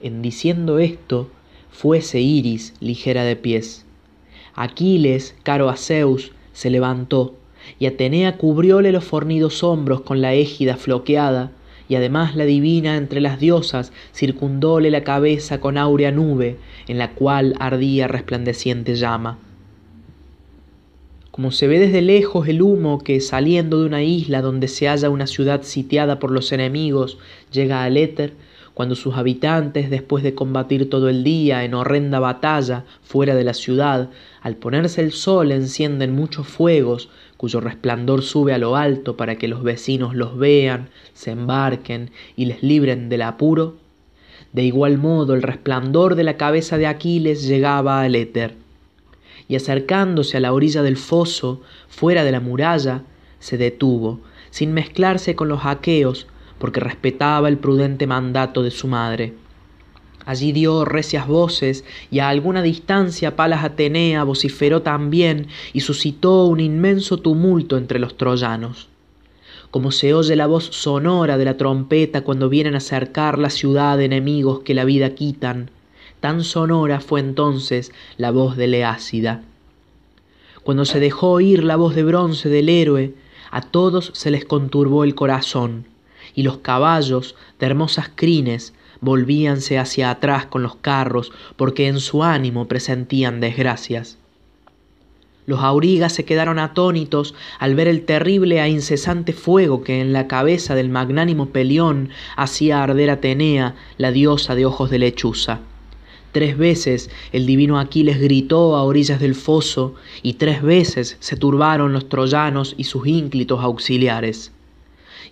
En 0.00 0.22
diciendo 0.22 0.78
esto, 0.78 1.30
fuese 1.70 2.20
Iris 2.20 2.74
ligera 2.80 3.24
de 3.24 3.36
pies. 3.36 3.84
Aquiles, 4.54 5.34
caro 5.42 5.68
a 5.68 5.76
Zeus, 5.76 6.32
se 6.52 6.70
levantó, 6.70 7.34
y 7.78 7.86
Atenea 7.86 8.36
cubrióle 8.38 8.92
los 8.92 9.04
fornidos 9.04 9.62
hombros 9.62 10.00
con 10.02 10.20
la 10.20 10.34
égida 10.34 10.76
floqueada, 10.76 11.52
y 11.88 11.94
además 11.94 12.36
la 12.36 12.44
divina 12.44 12.96
entre 12.96 13.20
las 13.20 13.38
diosas 13.38 13.92
circundóle 14.14 14.90
la 14.90 15.04
cabeza 15.04 15.60
con 15.60 15.78
áurea 15.78 16.10
nube, 16.10 16.56
en 16.88 16.98
la 16.98 17.12
cual 17.12 17.54
ardía 17.58 18.08
resplandeciente 18.08 18.96
llama. 18.96 19.38
Como 21.30 21.50
se 21.52 21.66
ve 21.66 21.78
desde 21.78 22.00
lejos 22.00 22.48
el 22.48 22.62
humo 22.62 23.04
que, 23.04 23.20
saliendo 23.20 23.80
de 23.80 23.86
una 23.86 24.02
isla 24.02 24.40
donde 24.40 24.68
se 24.68 24.88
halla 24.88 25.10
una 25.10 25.26
ciudad 25.26 25.62
sitiada 25.62 26.18
por 26.18 26.30
los 26.30 26.50
enemigos, 26.50 27.18
llega 27.52 27.84
al 27.84 27.98
éter, 27.98 28.32
cuando 28.72 28.94
sus 28.94 29.16
habitantes, 29.16 29.88
después 29.88 30.22
de 30.22 30.34
combatir 30.34 30.90
todo 30.90 31.08
el 31.08 31.24
día 31.24 31.64
en 31.64 31.72
horrenda 31.72 32.20
batalla 32.20 32.84
fuera 33.02 33.34
de 33.34 33.44
la 33.44 33.54
ciudad, 33.54 34.10
al 34.42 34.56
ponerse 34.56 35.00
el 35.00 35.12
sol 35.12 35.50
encienden 35.50 36.14
muchos 36.14 36.46
fuegos, 36.46 37.08
cuyo 37.36 37.60
resplandor 37.60 38.22
sube 38.22 38.52
a 38.54 38.58
lo 38.58 38.76
alto 38.76 39.16
para 39.16 39.36
que 39.36 39.48
los 39.48 39.62
vecinos 39.62 40.14
los 40.14 40.38
vean, 40.38 40.88
se 41.12 41.30
embarquen 41.30 42.10
y 42.36 42.46
les 42.46 42.62
libren 42.62 43.08
del 43.08 43.22
apuro, 43.22 43.76
de 44.52 44.64
igual 44.64 44.98
modo 44.98 45.34
el 45.34 45.42
resplandor 45.42 46.14
de 46.14 46.24
la 46.24 46.36
cabeza 46.36 46.78
de 46.78 46.86
Aquiles 46.86 47.46
llegaba 47.46 48.00
al 48.00 48.14
éter, 48.14 48.54
y 49.48 49.56
acercándose 49.56 50.36
a 50.36 50.40
la 50.40 50.52
orilla 50.52 50.82
del 50.82 50.96
foso, 50.96 51.60
fuera 51.88 52.24
de 52.24 52.32
la 52.32 52.40
muralla, 52.40 53.02
se 53.38 53.58
detuvo, 53.58 54.20
sin 54.50 54.72
mezclarse 54.72 55.34
con 55.34 55.48
los 55.48 55.64
aqueos, 55.64 56.26
porque 56.58 56.80
respetaba 56.80 57.48
el 57.48 57.58
prudente 57.58 58.06
mandato 58.06 58.62
de 58.62 58.70
su 58.70 58.88
madre. 58.88 59.34
Allí 60.26 60.50
dio 60.50 60.84
recias 60.84 61.28
voces 61.28 61.84
y 62.10 62.18
a 62.18 62.28
alguna 62.28 62.60
distancia 62.60 63.36
Palas 63.36 63.64
Atenea 63.64 64.24
vociferó 64.24 64.82
también 64.82 65.46
y 65.72 65.80
suscitó 65.80 66.46
un 66.46 66.58
inmenso 66.58 67.18
tumulto 67.18 67.78
entre 67.78 68.00
los 68.00 68.16
troyanos. 68.16 68.88
Como 69.70 69.92
se 69.92 70.14
oye 70.14 70.34
la 70.34 70.48
voz 70.48 70.64
sonora 70.64 71.38
de 71.38 71.44
la 71.44 71.56
trompeta 71.56 72.22
cuando 72.22 72.48
vienen 72.48 72.74
a 72.74 72.80
cercar 72.80 73.38
la 73.38 73.50
ciudad 73.50 73.96
de 73.96 74.06
enemigos 74.06 74.60
que 74.60 74.74
la 74.74 74.84
vida 74.84 75.14
quitan, 75.14 75.70
tan 76.18 76.42
sonora 76.42 76.98
fue 76.98 77.20
entonces 77.20 77.92
la 78.16 78.32
voz 78.32 78.56
de 78.56 78.66
Leácida. 78.66 79.42
Cuando 80.64 80.84
se 80.86 80.98
dejó 80.98 81.30
oír 81.30 81.62
la 81.62 81.76
voz 81.76 81.94
de 81.94 82.02
bronce 82.02 82.48
del 82.48 82.68
héroe, 82.68 83.14
a 83.52 83.60
todos 83.60 84.10
se 84.14 84.32
les 84.32 84.44
conturbó 84.44 85.04
el 85.04 85.14
corazón 85.14 85.86
y 86.34 86.42
los 86.42 86.58
caballos 86.58 87.36
de 87.60 87.66
hermosas 87.66 88.10
crines 88.12 88.74
volvíanse 89.06 89.78
hacia 89.78 90.10
atrás 90.10 90.44
con 90.44 90.62
los 90.62 90.76
carros 90.76 91.32
porque 91.56 91.86
en 91.86 92.00
su 92.00 92.22
ánimo 92.22 92.68
presentían 92.68 93.40
desgracias. 93.40 94.18
Los 95.46 95.60
aurigas 95.60 96.12
se 96.12 96.24
quedaron 96.24 96.58
atónitos 96.58 97.34
al 97.60 97.76
ver 97.76 97.86
el 97.86 98.04
terrible 98.04 98.60
e 98.60 98.68
incesante 98.68 99.32
fuego 99.32 99.84
que 99.84 100.00
en 100.00 100.12
la 100.12 100.26
cabeza 100.26 100.74
del 100.74 100.88
magnánimo 100.88 101.50
Pelión 101.50 102.10
hacía 102.36 102.82
arder 102.82 103.10
Atenea, 103.10 103.76
la 103.96 104.10
diosa 104.10 104.56
de 104.56 104.66
ojos 104.66 104.90
de 104.90 104.98
lechuza. 104.98 105.60
Tres 106.32 106.58
veces 106.58 107.10
el 107.32 107.46
divino 107.46 107.78
Aquiles 107.78 108.20
gritó 108.20 108.74
a 108.76 108.82
orillas 108.82 109.20
del 109.20 109.36
foso 109.36 109.94
y 110.22 110.34
tres 110.34 110.62
veces 110.62 111.16
se 111.20 111.36
turbaron 111.36 111.92
los 111.92 112.08
troyanos 112.08 112.74
y 112.76 112.84
sus 112.84 113.06
ínclitos 113.06 113.62
auxiliares. 113.62 114.52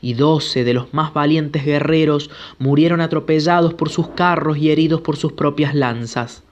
Y 0.00 0.14
doce 0.14 0.64
de 0.64 0.74
los 0.74 0.92
más 0.92 1.12
valientes 1.14 1.64
guerreros 1.64 2.30
murieron 2.58 3.00
atropellados 3.00 3.74
por 3.74 3.90
sus 3.90 4.08
carros 4.08 4.58
y 4.58 4.70
heridos 4.70 5.00
por 5.00 5.16
sus 5.16 5.32
propias 5.32 5.74
lanzas. 5.74 6.42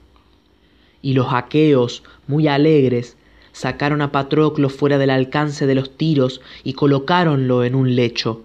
Y 1.01 1.13
los 1.13 1.33
aqueos, 1.33 2.03
muy 2.27 2.47
alegres, 2.47 3.17
sacaron 3.51 4.01
a 4.01 4.11
Patroclo 4.11 4.69
fuera 4.69 4.97
del 4.97 5.09
alcance 5.09 5.67
de 5.67 5.75
los 5.75 5.95
tiros 5.95 6.41
y 6.63 6.73
colocáronlo 6.73 7.63
en 7.63 7.75
un 7.75 7.95
lecho. 7.95 8.43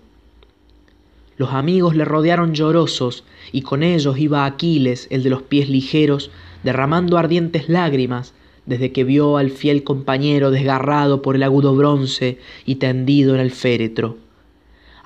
Los 1.36 1.52
amigos 1.52 1.94
le 1.94 2.04
rodearon 2.04 2.52
llorosos, 2.52 3.24
y 3.52 3.62
con 3.62 3.84
ellos 3.84 4.18
iba 4.18 4.44
Aquiles, 4.44 5.06
el 5.10 5.22
de 5.22 5.30
los 5.30 5.42
pies 5.42 5.68
ligeros, 5.68 6.32
derramando 6.64 7.16
ardientes 7.16 7.68
lágrimas, 7.68 8.34
desde 8.66 8.92
que 8.92 9.04
vio 9.04 9.36
al 9.36 9.50
fiel 9.50 9.84
compañero 9.84 10.50
desgarrado 10.50 11.22
por 11.22 11.36
el 11.36 11.42
agudo 11.42 11.74
bronce 11.74 12.38
y 12.66 12.74
tendido 12.76 13.34
en 13.34 13.40
el 13.40 13.50
féretro. 13.50 14.18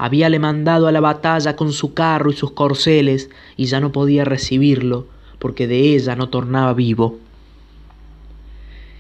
Habíale 0.04 0.40
mandado 0.40 0.88
a 0.88 0.92
la 0.92 0.99
batalla 0.99 1.54
con 1.54 1.73
su 1.73 1.94
carro 1.94 2.32
y 2.32 2.35
sus 2.35 2.50
corceles, 2.50 3.30
y 3.56 3.66
ya 3.66 3.78
no 3.78 3.92
podía 3.92 4.25
recibirlo, 4.25 5.06
porque 5.38 5.68
de 5.68 5.94
ella 5.94 6.16
no 6.16 6.28
tornaba 6.28 6.75
vivo. 6.75 7.21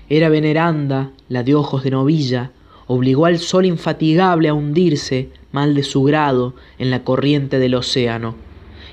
Era 0.08 0.28
veneranda, 0.28 1.10
la 1.28 1.42
de 1.42 1.56
ojos 1.56 1.82
de 1.82 1.90
novilla, 1.90 2.52
obligó 2.86 3.26
al 3.26 3.40
sol 3.40 3.66
infatigable 3.66 4.48
a 4.48 4.54
hundirse, 4.54 5.30
mal 5.50 5.74
de 5.74 5.82
su 5.82 6.04
grado, 6.04 6.54
en 6.78 6.92
la 6.92 7.02
corriente 7.02 7.58
del 7.58 7.74
océano. 7.74 8.36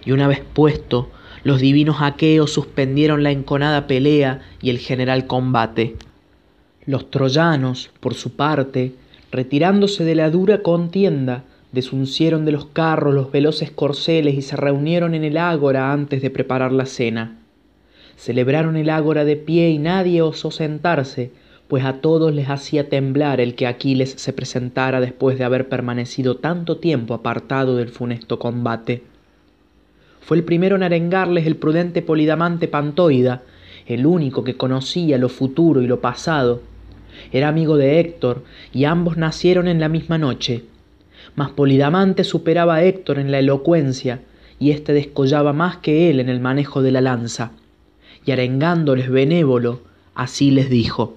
Y 0.03 0.11
una 0.11 0.27
vez 0.27 0.41
puesto, 0.53 1.11
los 1.43 1.61
divinos 1.61 1.97
aqueos 1.99 2.51
suspendieron 2.51 3.21
la 3.21 3.29
enconada 3.29 3.85
pelea 3.85 4.41
y 4.63 4.71
el 4.71 4.79
general 4.79 5.27
combate. 5.27 5.95
Los 6.87 7.11
troyanos, 7.11 7.91
por 7.99 8.15
su 8.15 8.31
parte, 8.31 8.93
retirándose 9.31 10.03
de 10.03 10.15
la 10.15 10.31
dura 10.31 10.63
contienda, 10.63 11.43
desuncieron 11.71 12.45
de 12.45 12.51
los 12.51 12.65
carros 12.65 13.13
los 13.13 13.31
veloces 13.31 13.71
corceles 13.71 14.35
y 14.35 14.41
se 14.41 14.55
reunieron 14.55 15.13
en 15.13 15.23
el 15.23 15.37
ágora 15.37 15.91
antes 15.91 16.21
de 16.21 16.29
preparar 16.29 16.71
la 16.71 16.85
cena. 16.85 17.37
Celebraron 18.15 18.75
el 18.75 18.89
ágora 18.89 19.23
de 19.23 19.35
pie 19.35 19.69
y 19.69 19.77
nadie 19.77 20.21
osó 20.21 20.51
sentarse, 20.51 21.31
pues 21.67 21.85
a 21.85 22.01
todos 22.01 22.33
les 22.33 22.49
hacía 22.49 22.89
temblar 22.89 23.39
el 23.39 23.53
que 23.55 23.67
Aquiles 23.67 24.15
se 24.17 24.33
presentara 24.33 24.99
después 24.99 25.37
de 25.37 25.43
haber 25.43 25.69
permanecido 25.69 26.37
tanto 26.37 26.77
tiempo 26.77 27.13
apartado 27.13 27.77
del 27.77 27.89
funesto 27.89 28.39
combate. 28.39 29.03
Fue 30.19 30.37
el 30.37 30.43
primero 30.43 30.75
en 30.75 30.83
arengarles 30.83 31.45
el 31.45 31.55
prudente 31.55 32.01
Polidamante 32.01 32.67
Pantoida, 32.67 33.43
el 33.85 34.05
único 34.05 34.43
que 34.43 34.57
conocía 34.57 35.17
lo 35.17 35.29
futuro 35.29 35.81
y 35.81 35.87
lo 35.87 36.01
pasado. 36.01 36.61
Era 37.31 37.47
amigo 37.47 37.77
de 37.77 37.99
Héctor, 37.99 38.43
y 38.73 38.85
ambos 38.85 39.17
nacieron 39.17 39.67
en 39.67 39.79
la 39.79 39.89
misma 39.89 40.17
noche. 40.17 40.63
Mas 41.39 41.51
Polidamante 41.51 42.25
superaba 42.25 42.75
a 42.75 42.83
Héctor 42.83 43.17
en 43.17 43.31
la 43.31 43.39
elocuencia, 43.39 44.19
y 44.59 44.71
éste 44.71 44.91
descollaba 44.91 45.53
más 45.53 45.77
que 45.77 46.09
él 46.09 46.19
en 46.19 46.27
el 46.27 46.41
manejo 46.41 46.81
de 46.81 46.91
la 46.91 46.99
lanza 46.99 47.51
y 48.25 48.31
arengándoles 48.31 49.09
benévolo, 49.09 49.79
así 50.15 50.51
les 50.51 50.69
dijo. 50.69 51.15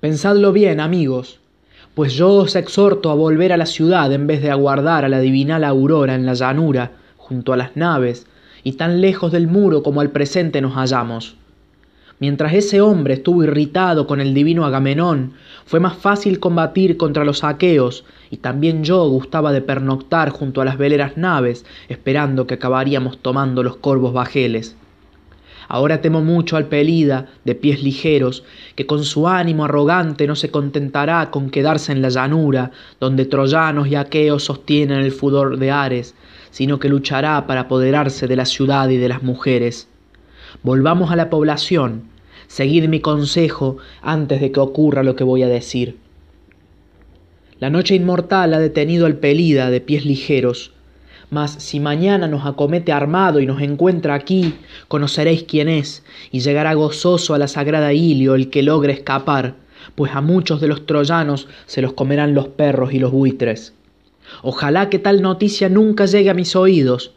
Pensadlo 0.00 0.54
bien, 0.54 0.80
amigos, 0.80 1.40
pues 1.94 2.14
yo 2.14 2.30
os 2.30 2.56
exhorto 2.56 3.10
a 3.10 3.14
volver 3.14 3.52
a 3.52 3.58
la 3.58 3.66
ciudad 3.66 4.10
en 4.14 4.26
vez 4.26 4.40
de 4.40 4.50
aguardar 4.50 5.04
a 5.04 5.10
la 5.10 5.20
divinal 5.20 5.62
aurora 5.62 6.14
en 6.14 6.24
la 6.24 6.32
llanura, 6.32 6.92
junto 7.18 7.52
a 7.52 7.58
las 7.58 7.76
naves, 7.76 8.26
y 8.64 8.72
tan 8.72 9.02
lejos 9.02 9.30
del 9.30 9.46
muro 9.46 9.82
como 9.82 10.00
al 10.00 10.10
presente 10.10 10.62
nos 10.62 10.72
hallamos. 10.72 11.36
Mientras 12.20 12.52
ese 12.52 12.80
hombre 12.80 13.14
estuvo 13.14 13.44
irritado 13.44 14.08
con 14.08 14.20
el 14.20 14.34
divino 14.34 14.64
Agamenón, 14.64 15.34
fue 15.64 15.78
más 15.78 15.96
fácil 15.96 16.40
combatir 16.40 16.96
contra 16.96 17.24
los 17.24 17.44
aqueos, 17.44 18.04
y 18.30 18.38
también 18.38 18.82
yo 18.82 19.08
gustaba 19.08 19.52
de 19.52 19.62
pernoctar 19.62 20.30
junto 20.30 20.60
a 20.60 20.64
las 20.64 20.78
veleras 20.78 21.16
naves, 21.16 21.64
esperando 21.88 22.46
que 22.46 22.54
acabaríamos 22.54 23.18
tomando 23.18 23.62
los 23.62 23.76
corvos 23.76 24.12
bajeles. 24.12 24.76
Ahora 25.68 26.00
temo 26.00 26.22
mucho 26.22 26.56
al 26.56 26.66
Pelida, 26.66 27.26
de 27.44 27.54
pies 27.54 27.82
ligeros, 27.82 28.42
que 28.74 28.86
con 28.86 29.04
su 29.04 29.28
ánimo 29.28 29.66
arrogante 29.66 30.26
no 30.26 30.34
se 30.34 30.50
contentará 30.50 31.30
con 31.30 31.50
quedarse 31.50 31.92
en 31.92 32.00
la 32.02 32.08
llanura, 32.08 32.72
donde 32.98 33.26
troyanos 33.26 33.86
y 33.86 33.94
aqueos 33.94 34.44
sostienen 34.44 35.00
el 35.00 35.12
fudor 35.12 35.58
de 35.58 35.70
Ares, 35.70 36.14
sino 36.50 36.78
que 36.78 36.88
luchará 36.88 37.46
para 37.46 37.62
apoderarse 37.62 38.26
de 38.26 38.36
la 38.36 38.46
ciudad 38.46 38.88
y 38.88 38.96
de 38.96 39.08
las 39.08 39.22
mujeres. 39.22 39.87
Volvamos 40.62 41.10
a 41.10 41.16
la 41.16 41.30
población, 41.30 42.02
seguid 42.46 42.88
mi 42.88 43.00
consejo 43.00 43.76
antes 44.02 44.40
de 44.40 44.50
que 44.50 44.60
ocurra 44.60 45.02
lo 45.02 45.14
que 45.14 45.24
voy 45.24 45.42
a 45.42 45.48
decir. 45.48 45.96
La 47.60 47.70
noche 47.70 47.94
inmortal 47.94 48.54
ha 48.54 48.58
detenido 48.58 49.06
al 49.06 49.16
Pelida 49.16 49.70
de 49.70 49.80
pies 49.80 50.04
ligeros, 50.04 50.72
mas 51.30 51.52
si 51.52 51.78
mañana 51.78 52.26
nos 52.26 52.46
acomete 52.46 52.92
armado 52.92 53.40
y 53.40 53.46
nos 53.46 53.60
encuentra 53.60 54.14
aquí, 54.14 54.54
conoceréis 54.88 55.44
quién 55.44 55.68
es, 55.68 56.04
y 56.32 56.40
llegará 56.40 56.74
gozoso 56.74 57.34
a 57.34 57.38
la 57.38 57.48
sagrada 57.48 57.92
Ilio 57.92 58.34
el 58.34 58.50
que 58.50 58.62
logre 58.62 58.92
escapar, 58.92 59.54
pues 59.94 60.14
a 60.14 60.20
muchos 60.20 60.60
de 60.60 60.68
los 60.68 60.86
troyanos 60.86 61.48
se 61.66 61.82
los 61.82 61.92
comerán 61.92 62.34
los 62.34 62.48
perros 62.48 62.92
y 62.92 62.98
los 62.98 63.12
buitres. 63.12 63.74
Ojalá 64.42 64.90
que 64.90 64.98
tal 64.98 65.22
noticia 65.22 65.68
nunca 65.68 66.06
llegue 66.06 66.30
a 66.30 66.34
mis 66.34 66.54
oídos. 66.56 67.12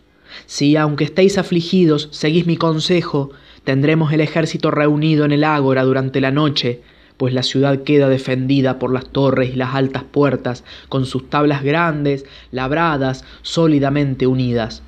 Si, 0.45 0.75
aunque 0.75 1.03
estéis 1.03 1.37
afligidos, 1.37 2.09
seguís 2.11 2.45
mi 2.47 2.57
consejo, 2.57 3.31
tendremos 3.63 4.11
el 4.13 4.21
ejército 4.21 4.71
reunido 4.71 5.25
en 5.25 5.31
el 5.31 5.43
ágora 5.43 5.83
durante 5.83 6.21
la 6.21 6.31
noche, 6.31 6.81
pues 7.17 7.33
la 7.33 7.43
ciudad 7.43 7.83
queda 7.83 8.09
defendida 8.09 8.79
por 8.79 8.91
las 8.91 9.07
torres 9.09 9.51
y 9.53 9.55
las 9.55 9.75
altas 9.75 10.03
puertas, 10.03 10.63
con 10.89 11.05
sus 11.05 11.29
tablas 11.29 11.63
grandes, 11.63 12.25
labradas, 12.51 13.23
sólidamente 13.43 14.25
unidas. 14.25 14.81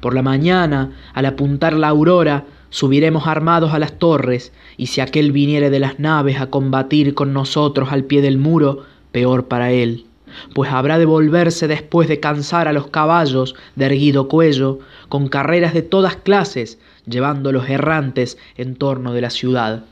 Por 0.00 0.14
la 0.14 0.22
mañana, 0.22 0.96
al 1.14 1.26
apuntar 1.26 1.74
la 1.74 1.88
aurora, 1.88 2.46
subiremos 2.70 3.26
armados 3.26 3.72
a 3.72 3.78
las 3.78 3.98
torres, 3.98 4.52
y 4.76 4.86
si 4.86 5.00
aquel 5.00 5.30
viniere 5.30 5.70
de 5.70 5.78
las 5.78 6.00
naves 6.00 6.40
a 6.40 6.46
combatir 6.46 7.14
con 7.14 7.32
nosotros 7.32 7.92
al 7.92 8.04
pie 8.04 8.22
del 8.22 8.38
muro, 8.38 8.84
peor 9.12 9.46
para 9.46 9.70
él, 9.70 10.06
pues 10.54 10.70
habrá 10.70 10.98
de 10.98 11.04
volverse 11.04 11.68
después 11.68 12.08
de 12.08 12.20
cansar 12.20 12.68
a 12.68 12.72
los 12.72 12.88
caballos 12.88 13.54
de 13.76 13.86
erguido 13.86 14.28
cuello, 14.28 14.78
con 15.08 15.28
carreras 15.28 15.74
de 15.74 15.82
todas 15.82 16.16
clases, 16.16 16.78
llevando 17.06 17.52
los 17.52 17.68
errantes 17.68 18.38
en 18.56 18.76
torno 18.76 19.12
de 19.12 19.20
la 19.20 19.30
ciudad 19.30 19.84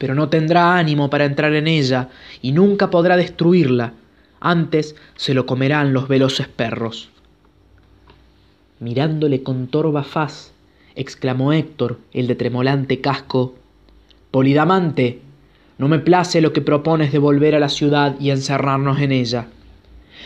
pero 0.00 0.14
no 0.14 0.30
tendrá 0.30 0.78
ánimo 0.78 1.10
para 1.10 1.26
entrar 1.26 1.52
en 1.52 1.68
ella 1.68 2.08
y 2.40 2.52
nunca 2.52 2.88
podrá 2.88 3.18
destruirla, 3.18 3.92
antes 4.40 4.96
se 5.14 5.34
lo 5.34 5.44
comerán 5.44 5.92
los 5.92 6.08
veloces 6.08 6.48
perros. 6.48 7.10
Mirándole 8.78 9.42
con 9.42 9.66
torva 9.66 10.02
faz, 10.02 10.54
exclamó 10.94 11.52
Héctor, 11.52 11.98
el 12.14 12.28
de 12.28 12.34
tremolante 12.34 13.02
casco, 13.02 13.56
Polidamante, 14.30 15.20
no 15.80 15.88
me 15.88 15.98
place 15.98 16.42
lo 16.42 16.52
que 16.52 16.60
propones 16.60 17.10
de 17.10 17.18
volver 17.18 17.54
a 17.54 17.58
la 17.58 17.70
ciudad 17.70 18.14
y 18.20 18.28
encerrarnos 18.28 19.00
en 19.00 19.12
ella. 19.12 19.46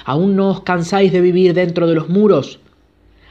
¿Aún 0.04 0.34
no 0.34 0.50
os 0.50 0.62
cansáis 0.62 1.12
de 1.12 1.20
vivir 1.20 1.54
dentro 1.54 1.86
de 1.86 1.94
los 1.94 2.08
muros? 2.08 2.58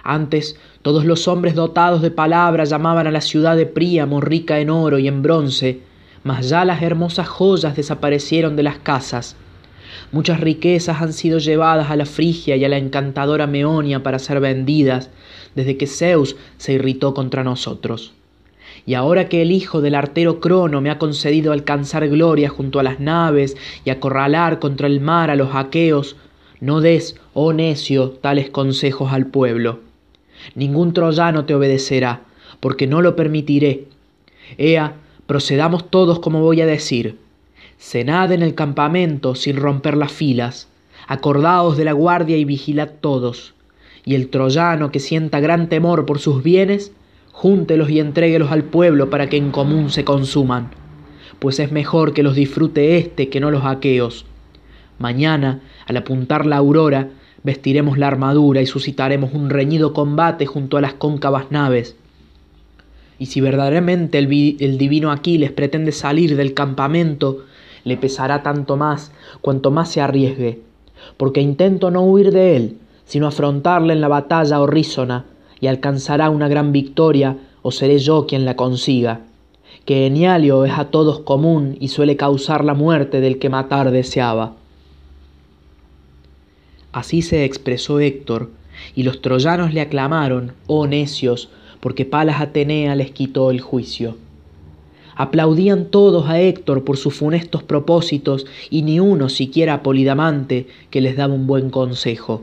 Antes 0.03 0.57
todos 0.81 1.03
los 1.03 1.27
hombres 1.27 1.53
dotados 1.53 2.01
de 2.01 2.11
palabra 2.11 2.63
llamaban 2.63 3.07
a 3.07 3.11
la 3.11 3.19
ciudad 3.19 3.57
de 3.57 3.65
Príamo 3.65 4.21
rica 4.21 4.61
en 4.61 4.69
oro 4.69 4.99
y 4.99 5.09
en 5.09 5.21
bronce, 5.21 5.81
mas 6.23 6.47
ya 6.47 6.63
las 6.63 6.81
hermosas 6.81 7.27
joyas 7.27 7.75
desaparecieron 7.75 8.55
de 8.55 8.63
las 8.63 8.77
casas. 8.77 9.35
Muchas 10.13 10.39
riquezas 10.39 11.01
han 11.01 11.11
sido 11.11 11.39
llevadas 11.39 11.91
a 11.91 11.97
la 11.97 12.05
Frigia 12.05 12.55
y 12.55 12.63
a 12.63 12.69
la 12.69 12.77
encantadora 12.77 13.47
Meonia 13.47 14.01
para 14.01 14.17
ser 14.17 14.39
vendidas, 14.39 15.09
desde 15.55 15.75
que 15.75 15.87
Zeus 15.87 16.37
se 16.55 16.71
irritó 16.71 17.13
contra 17.13 17.43
nosotros. 17.43 18.13
Y 18.85 18.95
ahora 18.95 19.29
que 19.29 19.41
el 19.41 19.51
hijo 19.51 19.81
del 19.81 19.95
artero 19.95 20.39
Crono 20.39 20.81
me 20.81 20.89
ha 20.89 20.99
concedido 20.99 21.53
alcanzar 21.53 22.07
gloria 22.09 22.49
junto 22.49 22.79
a 22.79 22.83
las 22.83 22.99
naves 22.99 23.55
y 23.85 23.89
acorralar 23.89 24.59
contra 24.59 24.87
el 24.87 24.99
mar 24.99 25.29
a 25.29 25.35
los 25.35 25.55
aqueos, 25.55 26.17
no 26.59 26.81
des, 26.81 27.15
oh 27.33 27.53
necio, 27.53 28.09
tales 28.09 28.49
consejos 28.49 29.11
al 29.13 29.27
pueblo. 29.27 29.79
Ningún 30.55 30.93
troyano 30.93 31.45
te 31.45 31.55
obedecerá, 31.55 32.21
porque 32.59 32.87
no 32.87 33.01
lo 33.01 33.15
permitiré. 33.15 33.85
Ea, 34.57 34.97
Procedamos 35.25 35.89
todos 35.89 36.19
como 36.19 36.41
voy 36.41 36.59
a 36.59 36.65
decir. 36.65 37.17
Cenad 37.77 38.33
en 38.33 38.43
el 38.43 38.55
campamento 38.55 39.35
sin 39.35 39.55
romper 39.55 39.95
las 39.95 40.11
filas. 40.11 40.67
Acordaos 41.07 41.77
de 41.77 41.85
la 41.85 41.93
guardia 41.93 42.37
y 42.37 42.45
vigilad 42.45 42.89
todos. 42.99 43.53
y 44.05 44.15
el 44.15 44.29
troyano 44.29 44.91
que 44.91 44.99
sienta 44.99 45.39
gran 45.39 45.69
temor 45.69 46.05
por 46.05 46.19
sus 46.19 46.43
bienes, 46.43 46.91
júntelos 47.33 47.89
y 47.89 47.99
entréguelos 47.99 48.51
al 48.51 48.63
pueblo 48.63 49.09
para 49.09 49.27
que 49.27 49.35
en 49.35 49.51
común 49.51 49.89
se 49.89 50.05
consuman, 50.05 50.69
pues 51.39 51.59
es 51.59 51.71
mejor 51.71 52.13
que 52.13 52.23
los 52.23 52.35
disfrute 52.35 52.95
éste 52.97 53.27
que 53.27 53.41
no 53.41 53.51
los 53.51 53.65
aqueos. 53.65 54.25
Mañana, 54.99 55.61
al 55.87 55.97
apuntar 55.97 56.45
la 56.45 56.57
aurora, 56.57 57.09
vestiremos 57.43 57.97
la 57.97 58.07
armadura 58.07 58.61
y 58.61 58.67
suscitaremos 58.67 59.33
un 59.33 59.49
reñido 59.49 59.91
combate 59.91 60.45
junto 60.45 60.77
a 60.77 60.81
las 60.81 60.93
cóncavas 60.93 61.51
naves. 61.51 61.97
Y 63.17 63.25
si 63.25 63.41
verdaderamente 63.41 64.19
el, 64.19 64.57
el 64.59 64.77
divino 64.77 65.11
Aquiles 65.11 65.51
pretende 65.51 65.91
salir 65.91 66.37
del 66.37 66.53
campamento, 66.53 67.45
le 67.83 67.97
pesará 67.97 68.43
tanto 68.43 68.77
más 68.77 69.11
cuanto 69.41 69.71
más 69.71 69.89
se 69.89 70.01
arriesgue, 70.01 70.61
porque 71.17 71.41
intento 71.41 71.89
no 71.89 72.03
huir 72.03 72.31
de 72.31 72.55
él, 72.55 72.77
sino 73.05 73.27
afrontarle 73.27 73.93
en 73.93 74.01
la 74.01 74.07
batalla 74.07 74.61
horrísona, 74.61 75.25
y 75.63 75.67
alcanzará 75.67 76.29
una 76.29 76.49
gran 76.49 76.73
victoria, 76.73 77.37
o 77.61 77.71
seré 77.71 77.97
yo 77.97 78.27
quien 78.27 78.43
la 78.43 78.57
consiga. 78.57 79.21
Que 79.85 80.07
Enialio 80.07 80.65
es 80.65 80.73
a 80.77 80.91
todos 80.91 81.21
común 81.21 81.77
y 81.79 81.87
suele 81.87 82.17
causar 82.17 82.65
la 82.65 82.73
muerte 82.73 83.21
del 83.21 83.39
que 83.39 83.47
matar 83.47 83.91
deseaba. 83.91 84.55
Así 86.91 87.21
se 87.21 87.45
expresó 87.45 88.01
Héctor, 88.01 88.49
y 88.93 89.03
los 89.03 89.21
troyanos 89.21 89.73
le 89.73 89.79
aclamaron, 89.79 90.51
oh 90.67 90.85
necios, 90.85 91.47
porque 91.79 92.03
Palas 92.03 92.41
Atenea 92.41 92.97
les 92.97 93.11
quitó 93.11 93.49
el 93.49 93.61
juicio. 93.61 94.17
Aplaudían 95.15 95.85
todos 95.85 96.27
a 96.27 96.41
Héctor 96.41 96.83
por 96.83 96.97
sus 96.97 97.13
funestos 97.13 97.63
propósitos 97.63 98.45
y 98.69 98.81
ni 98.81 98.99
uno 98.99 99.29
siquiera 99.29 99.75
a 99.75 99.81
Polidamante 99.81 100.67
que 100.89 100.99
les 100.99 101.15
daba 101.15 101.33
un 101.33 101.47
buen 101.47 101.69
consejo. 101.69 102.41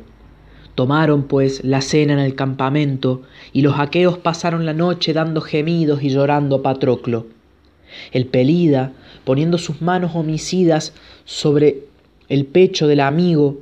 Tomaron 0.75 1.25
pues 1.25 1.65
la 1.65 1.81
cena 1.81 2.13
en 2.13 2.19
el 2.19 2.35
campamento 2.35 3.23
y 3.53 3.63
los 3.63 3.79
aqueos 3.79 4.19
pasaron 4.19 4.67
la 4.67 4.73
noche 4.73 5.13
dando 5.13 5.41
gemidos 5.41 6.03
y 6.03 6.11
llorando 6.11 6.57
a 6.57 6.63
Patroclo. 6.63 7.27
El 8.13 8.27
Pelida, 8.27 8.93
poniendo 9.25 9.59
sus 9.59 9.83
manos 9.83 10.13
homicidas 10.15 10.93
sobre 11.25 11.85
el 12.29 12.47
pecho 12.47 12.87
del 12.87 13.01
amigo, 13.01 13.59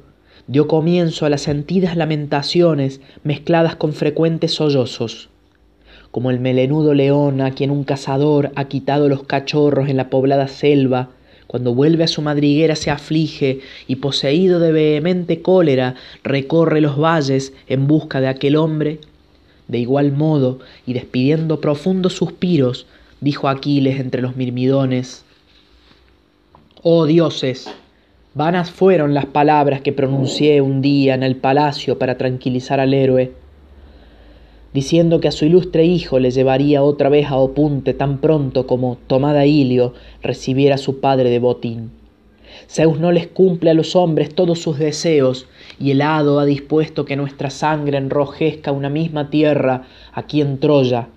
dio 0.46 0.68
comienzo 0.68 1.26
a 1.26 1.30
las 1.30 1.42
sentidas 1.42 1.96
lamentaciones 1.96 3.00
mezcladas 3.24 3.76
con 3.76 3.92
frecuentes 3.92 4.52
sollozos 4.52 5.30
como 6.10 6.30
el 6.30 6.40
melenudo 6.40 6.94
león 6.94 7.40
a 7.40 7.52
quien 7.52 7.70
un 7.70 7.84
cazador 7.84 8.50
ha 8.56 8.64
quitado 8.64 9.08
los 9.08 9.24
cachorros 9.24 9.88
en 9.88 9.96
la 9.96 10.10
poblada 10.10 10.48
selva, 10.48 11.10
cuando 11.48 11.74
vuelve 11.74 12.04
a 12.04 12.08
su 12.08 12.20
madriguera 12.22 12.76
se 12.76 12.90
aflige 12.90 13.60
y 13.88 13.96
poseído 13.96 14.60
de 14.60 14.70
vehemente 14.70 15.40
cólera 15.40 15.94
recorre 16.22 16.82
los 16.82 17.00
valles 17.00 17.54
en 17.66 17.86
busca 17.88 18.20
de 18.20 18.28
aquel 18.28 18.54
hombre. 18.54 19.00
De 19.66 19.78
igual 19.78 20.12
modo, 20.12 20.60
y 20.86 20.92
despidiendo 20.92 21.60
profundos 21.60 22.12
suspiros, 22.12 22.86
dijo 23.20 23.48
Aquiles 23.48 23.98
entre 23.98 24.20
los 24.22 24.36
mirmidones, 24.36 25.24
Oh 26.82 27.06
dioses, 27.06 27.68
vanas 28.34 28.70
fueron 28.70 29.14
las 29.14 29.26
palabras 29.26 29.80
que 29.80 29.92
pronuncié 29.92 30.60
un 30.60 30.82
día 30.82 31.14
en 31.14 31.22
el 31.22 31.36
palacio 31.36 31.98
para 31.98 32.18
tranquilizar 32.18 32.78
al 32.78 32.92
héroe 32.92 33.32
diciendo 34.78 35.18
que 35.18 35.26
a 35.26 35.32
su 35.32 35.44
ilustre 35.44 35.84
hijo 35.84 36.20
le 36.20 36.30
llevaría 36.30 36.84
otra 36.84 37.08
vez 37.08 37.26
a 37.26 37.36
Opunte 37.36 37.94
tan 37.94 38.18
pronto 38.18 38.68
como, 38.68 38.96
tomada 39.08 39.44
Ilio, 39.44 39.92
recibiera 40.22 40.76
a 40.76 40.78
su 40.78 41.00
padre 41.00 41.30
de 41.30 41.40
botín. 41.40 41.90
Zeus 42.68 43.00
no 43.00 43.10
les 43.10 43.26
cumple 43.26 43.70
a 43.70 43.74
los 43.74 43.96
hombres 43.96 44.36
todos 44.36 44.60
sus 44.60 44.78
deseos, 44.78 45.48
y 45.80 45.90
el 45.90 46.00
hado 46.00 46.38
ha 46.38 46.44
dispuesto 46.44 47.04
que 47.04 47.16
nuestra 47.16 47.50
sangre 47.50 47.98
enrojezca 47.98 48.70
una 48.70 48.88
misma 48.88 49.30
tierra 49.30 49.82
aquí 50.12 50.40
en 50.40 50.60
Troya, 50.60 51.08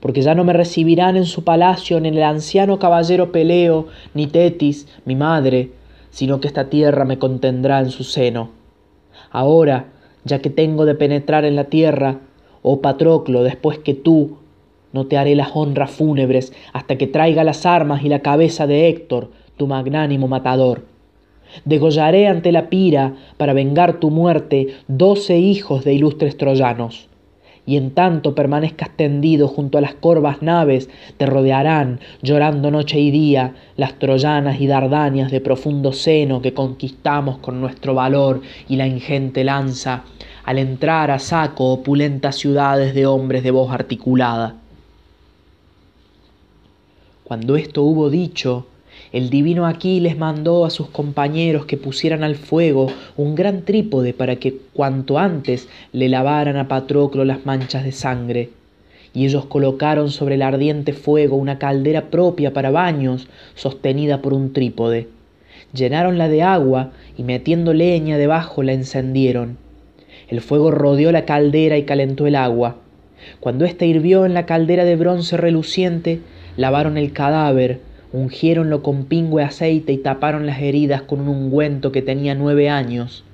porque 0.00 0.22
ya 0.22 0.34
no 0.34 0.44
me 0.44 0.54
recibirán 0.54 1.18
en 1.18 1.26
su 1.26 1.44
palacio 1.44 2.00
ni 2.00 2.08
el 2.08 2.22
anciano 2.22 2.78
caballero 2.78 3.30
Peleo, 3.30 3.88
ni 4.14 4.26
Tetis, 4.26 4.88
mi 5.04 5.16
madre, 5.16 5.68
sino 6.08 6.40
que 6.40 6.48
esta 6.48 6.70
tierra 6.70 7.04
me 7.04 7.18
contendrá 7.18 7.80
en 7.80 7.90
su 7.90 8.04
seno. 8.04 8.52
Ahora, 9.30 9.92
ya 10.24 10.38
que 10.38 10.48
tengo 10.48 10.86
de 10.86 10.94
penetrar 10.94 11.44
en 11.44 11.56
la 11.56 11.64
tierra, 11.64 12.20
Oh 12.62 12.80
Patroclo, 12.80 13.42
después 13.42 13.78
que 13.78 13.94
tú, 13.94 14.36
no 14.92 15.06
te 15.06 15.16
haré 15.18 15.34
las 15.34 15.50
honras 15.54 15.90
fúnebres 15.90 16.52
hasta 16.72 16.96
que 16.96 17.08
traiga 17.08 17.42
las 17.42 17.66
armas 17.66 18.04
y 18.04 18.08
la 18.08 18.20
cabeza 18.20 18.66
de 18.66 18.88
Héctor, 18.88 19.30
tu 19.56 19.66
magnánimo 19.66 20.28
matador. 20.28 20.84
Degollaré 21.64 22.28
ante 22.28 22.52
la 22.52 22.68
pira, 22.70 23.14
para 23.36 23.52
vengar 23.52 24.00
tu 24.00 24.10
muerte, 24.10 24.68
doce 24.88 25.38
hijos 25.38 25.84
de 25.84 25.94
ilustres 25.94 26.36
troyanos. 26.36 27.08
Y 27.64 27.76
en 27.76 27.92
tanto 27.92 28.34
permanezcas 28.34 28.90
tendido 28.96 29.46
junto 29.48 29.78
a 29.78 29.80
las 29.80 29.94
corvas 29.94 30.42
naves, 30.42 30.88
te 31.16 31.26
rodearán, 31.26 32.00
llorando 32.22 32.70
noche 32.70 32.98
y 32.98 33.10
día, 33.10 33.54
las 33.76 33.98
troyanas 33.98 34.60
y 34.60 34.66
dardanias 34.66 35.30
de 35.30 35.40
profundo 35.40 35.92
seno 35.92 36.42
que 36.42 36.54
conquistamos 36.54 37.38
con 37.38 37.60
nuestro 37.60 37.94
valor 37.94 38.40
y 38.68 38.76
la 38.76 38.86
ingente 38.86 39.44
lanza, 39.44 40.04
al 40.44 40.58
entrar 40.58 41.10
a 41.10 41.18
saco 41.18 41.72
opulentas 41.72 42.36
ciudades 42.36 42.94
de 42.94 43.06
hombres 43.06 43.42
de 43.44 43.50
voz 43.50 43.72
articulada. 43.72 44.56
Cuando 47.24 47.56
esto 47.56 47.82
hubo 47.82 48.10
dicho, 48.10 48.66
el 49.12 49.30
divino 49.30 49.66
Aquiles 49.66 50.18
mandó 50.18 50.64
a 50.64 50.70
sus 50.70 50.88
compañeros 50.88 51.64
que 51.64 51.76
pusieran 51.76 52.24
al 52.24 52.34
fuego 52.34 52.88
un 53.16 53.34
gran 53.34 53.62
trípode 53.62 54.12
para 54.12 54.36
que 54.36 54.58
cuanto 54.72 55.18
antes 55.18 55.68
le 55.92 56.08
lavaran 56.08 56.56
a 56.56 56.68
Patroclo 56.68 57.24
las 57.24 57.46
manchas 57.46 57.84
de 57.84 57.92
sangre. 57.92 58.50
Y 59.14 59.26
ellos 59.26 59.44
colocaron 59.44 60.10
sobre 60.10 60.34
el 60.34 60.42
ardiente 60.42 60.92
fuego 60.92 61.36
una 61.36 61.58
caldera 61.58 62.10
propia 62.10 62.52
para 62.52 62.70
baños, 62.70 63.28
sostenida 63.54 64.22
por 64.22 64.32
un 64.32 64.52
trípode. 64.52 65.08
Llenáronla 65.72 66.28
de 66.28 66.42
agua 66.42 66.90
y 67.16 67.22
metiendo 67.22 67.72
leña 67.74 68.18
debajo 68.18 68.62
la 68.62 68.72
encendieron 68.72 69.61
el 70.32 70.40
fuego 70.40 70.70
rodeó 70.70 71.12
la 71.12 71.26
caldera 71.26 71.76
y 71.76 71.82
calentó 71.82 72.26
el 72.26 72.36
agua. 72.36 72.76
Cuando 73.38 73.66
ésta 73.66 73.84
hirvió 73.84 74.24
en 74.24 74.32
la 74.32 74.46
caldera 74.46 74.86
de 74.86 74.96
bronce 74.96 75.36
reluciente, 75.36 76.20
lavaron 76.56 76.96
el 76.96 77.12
cadáver, 77.12 77.80
ungiéronlo 78.14 78.82
con 78.82 79.04
pingüe 79.04 79.42
aceite 79.42 79.92
y 79.92 79.98
taparon 79.98 80.46
las 80.46 80.62
heridas 80.62 81.02
con 81.02 81.20
un 81.20 81.28
ungüento 81.28 81.92
que 81.92 82.00
tenía 82.00 82.34
nueve 82.34 82.70
años. 82.70 83.24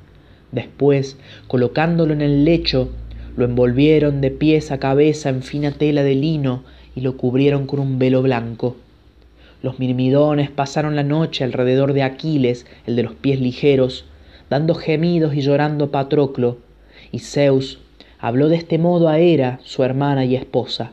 Después, 0.50 1.16
colocándolo 1.46 2.12
en 2.14 2.20
el 2.20 2.44
lecho, 2.44 2.90
lo 3.36 3.44
envolvieron 3.44 4.20
de 4.20 4.32
pies 4.32 4.72
a 4.72 4.78
cabeza 4.78 5.28
en 5.28 5.44
fina 5.44 5.70
tela 5.70 6.02
de 6.02 6.16
lino 6.16 6.64
y 6.96 7.02
lo 7.02 7.16
cubrieron 7.16 7.68
con 7.68 7.78
un 7.78 8.00
velo 8.00 8.22
blanco. 8.22 8.74
Los 9.62 9.78
mirmidones 9.78 10.50
pasaron 10.50 10.96
la 10.96 11.04
noche 11.04 11.44
alrededor 11.44 11.92
de 11.92 12.02
Aquiles, 12.02 12.66
el 12.88 12.96
de 12.96 13.04
los 13.04 13.14
pies 13.14 13.40
ligeros, 13.40 14.04
dando 14.50 14.74
gemidos 14.74 15.36
y 15.36 15.42
llorando 15.42 15.92
Patroclo, 15.92 16.58
y 17.12 17.20
Zeus 17.20 17.78
habló 18.18 18.48
de 18.48 18.56
este 18.56 18.78
modo 18.78 19.08
a 19.08 19.18
Hera, 19.18 19.60
su 19.62 19.82
hermana 19.84 20.24
y 20.24 20.34
esposa. 20.34 20.92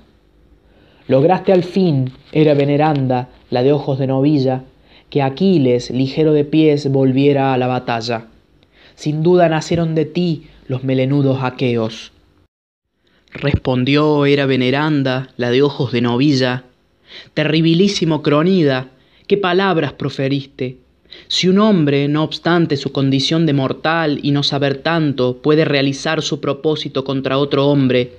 Lograste 1.08 1.54
al 1.54 1.63
fin, 1.63 2.12
Hera 2.32 2.54
veneranda, 2.54 3.30
la 3.49 3.63
de 3.63 3.71
ojos 3.71 3.99
de 3.99 4.08
novilla, 4.08 4.63
que 5.10 5.21
Aquiles, 5.21 5.91
ligero 5.91 6.34
de 6.34 6.45
pies, 6.45 6.91
volviera 6.91 7.54
a 7.54 7.58
la 7.58 7.67
batalla. 7.67 8.28
Sin 8.95 9.23
duda 9.23 9.49
nacieron 9.49 9.95
de 9.95 10.06
ti 10.06 10.47
los 10.67 10.84
melenudos 10.84 11.43
aqueos. 11.43 12.12
Respondió 13.32 14.25
Hera 14.25 14.45
veneranda, 14.45 15.30
la 15.38 15.51
de 15.51 15.62
ojos 15.62 15.91
de 15.91 16.01
novilla, 16.01 16.63
terribilísimo 17.34 18.21
Cronida, 18.21 18.89
¿qué 19.28 19.38
palabras 19.38 19.93
proferiste? 19.93 20.78
Si 21.28 21.47
un 21.47 21.60
hombre, 21.60 22.08
no 22.08 22.23
obstante 22.23 22.78
su 22.78 22.91
condición 22.91 23.45
de 23.45 23.54
mortal 23.54 24.19
y 24.21 24.32
no 24.32 24.43
saber 24.43 24.78
tanto, 24.78 25.38
puede 25.38 25.65
realizar 25.65 26.21
su 26.21 26.39
propósito 26.39 27.04
contra 27.04 27.38
otro 27.38 27.67
hombre, 27.67 28.13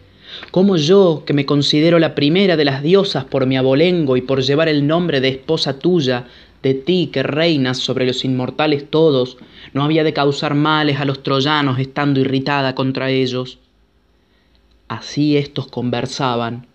¿cómo 0.51 0.77
yo, 0.77 1.23
que 1.25 1.33
me 1.33 1.47
considero 1.47 1.99
la 1.99 2.15
primera 2.15 2.57
de 2.57 2.65
las 2.65 2.83
diosas 2.83 3.25
por 3.25 3.47
mi 3.47 3.57
abolengo 3.57 4.17
y 4.17 4.23
por 4.23 4.43
llevar 4.43 4.69
el 4.69 4.87
nombre 4.87 5.21
de 5.21 5.29
esposa 5.29 5.79
tuya, 5.79 6.27
de 6.63 6.75
ti 6.75 7.11
que 7.13 7.23
reinas 7.23 7.79
sobre 7.79 8.07
los 8.07 8.25
inmortales 8.25 8.91
todos, 8.91 9.39
no 9.73 9.85
había 9.85 10.03
de 10.03 10.13
causar 10.13 10.55
males 10.55 10.99
a 10.99 11.05
los 11.05 11.23
troyanos 11.23 11.79
estando 11.79 12.19
irritada 12.19 12.75
contra 12.75 13.11
ellos? 13.11 13.59
Así 14.89 15.37
éstos 15.37 15.69
conversaban. 15.69 16.67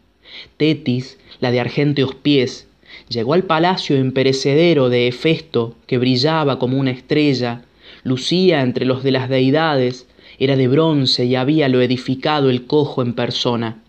Tetis, 0.58 1.18
la 1.42 1.52
de 1.52 1.60
argénteos 1.60 2.16
pies, 2.16 2.68
Llegó 3.12 3.34
al 3.34 3.44
palacio 3.44 3.98
imperecedero 3.98 4.88
de 4.88 5.10
Hefesto, 5.10 5.76
que 5.86 5.98
brillaba 5.98 6.60
como 6.60 6.78
una 6.78 6.92
estrella, 6.92 7.64
lucía 8.04 8.62
entre 8.62 8.86
los 8.86 9.04
de 9.04 9.12
las 9.12 9.28
deidades, 9.28 10.08
era 10.40 10.56
de 10.56 10.70
bronce 10.70 11.26
y 11.26 11.36
habíalo 11.36 11.82
edificado 11.82 12.50
el 12.50 12.68
cojo 12.68 13.02
en 13.02 13.12
persona. 13.14 13.84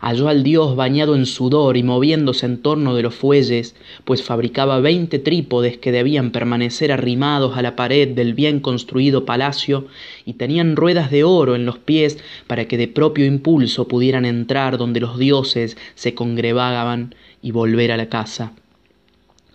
Halló 0.00 0.28
al 0.28 0.42
dios 0.42 0.76
bañado 0.76 1.14
en 1.14 1.26
sudor 1.26 1.76
y 1.76 1.82
moviéndose 1.82 2.46
en 2.46 2.62
torno 2.62 2.94
de 2.94 3.02
los 3.02 3.14
fuelles, 3.14 3.74
pues 4.04 4.22
fabricaba 4.22 4.80
veinte 4.80 5.18
trípodes 5.18 5.78
que 5.78 5.92
debían 5.92 6.30
permanecer 6.30 6.92
arrimados 6.92 7.56
a 7.56 7.62
la 7.62 7.76
pared 7.76 8.08
del 8.08 8.34
bien 8.34 8.60
construido 8.60 9.24
palacio 9.24 9.86
y 10.24 10.34
tenían 10.34 10.76
ruedas 10.76 11.10
de 11.10 11.24
oro 11.24 11.54
en 11.54 11.66
los 11.66 11.78
pies 11.78 12.18
para 12.46 12.66
que 12.66 12.76
de 12.76 12.88
propio 12.88 13.26
impulso 13.26 13.88
pudieran 13.88 14.24
entrar 14.24 14.78
donde 14.78 15.00
los 15.00 15.18
dioses 15.18 15.76
se 15.94 16.14
congregaban 16.14 17.14
y 17.42 17.50
volver 17.50 17.92
a 17.92 17.96
la 17.96 18.08
casa. 18.08 18.52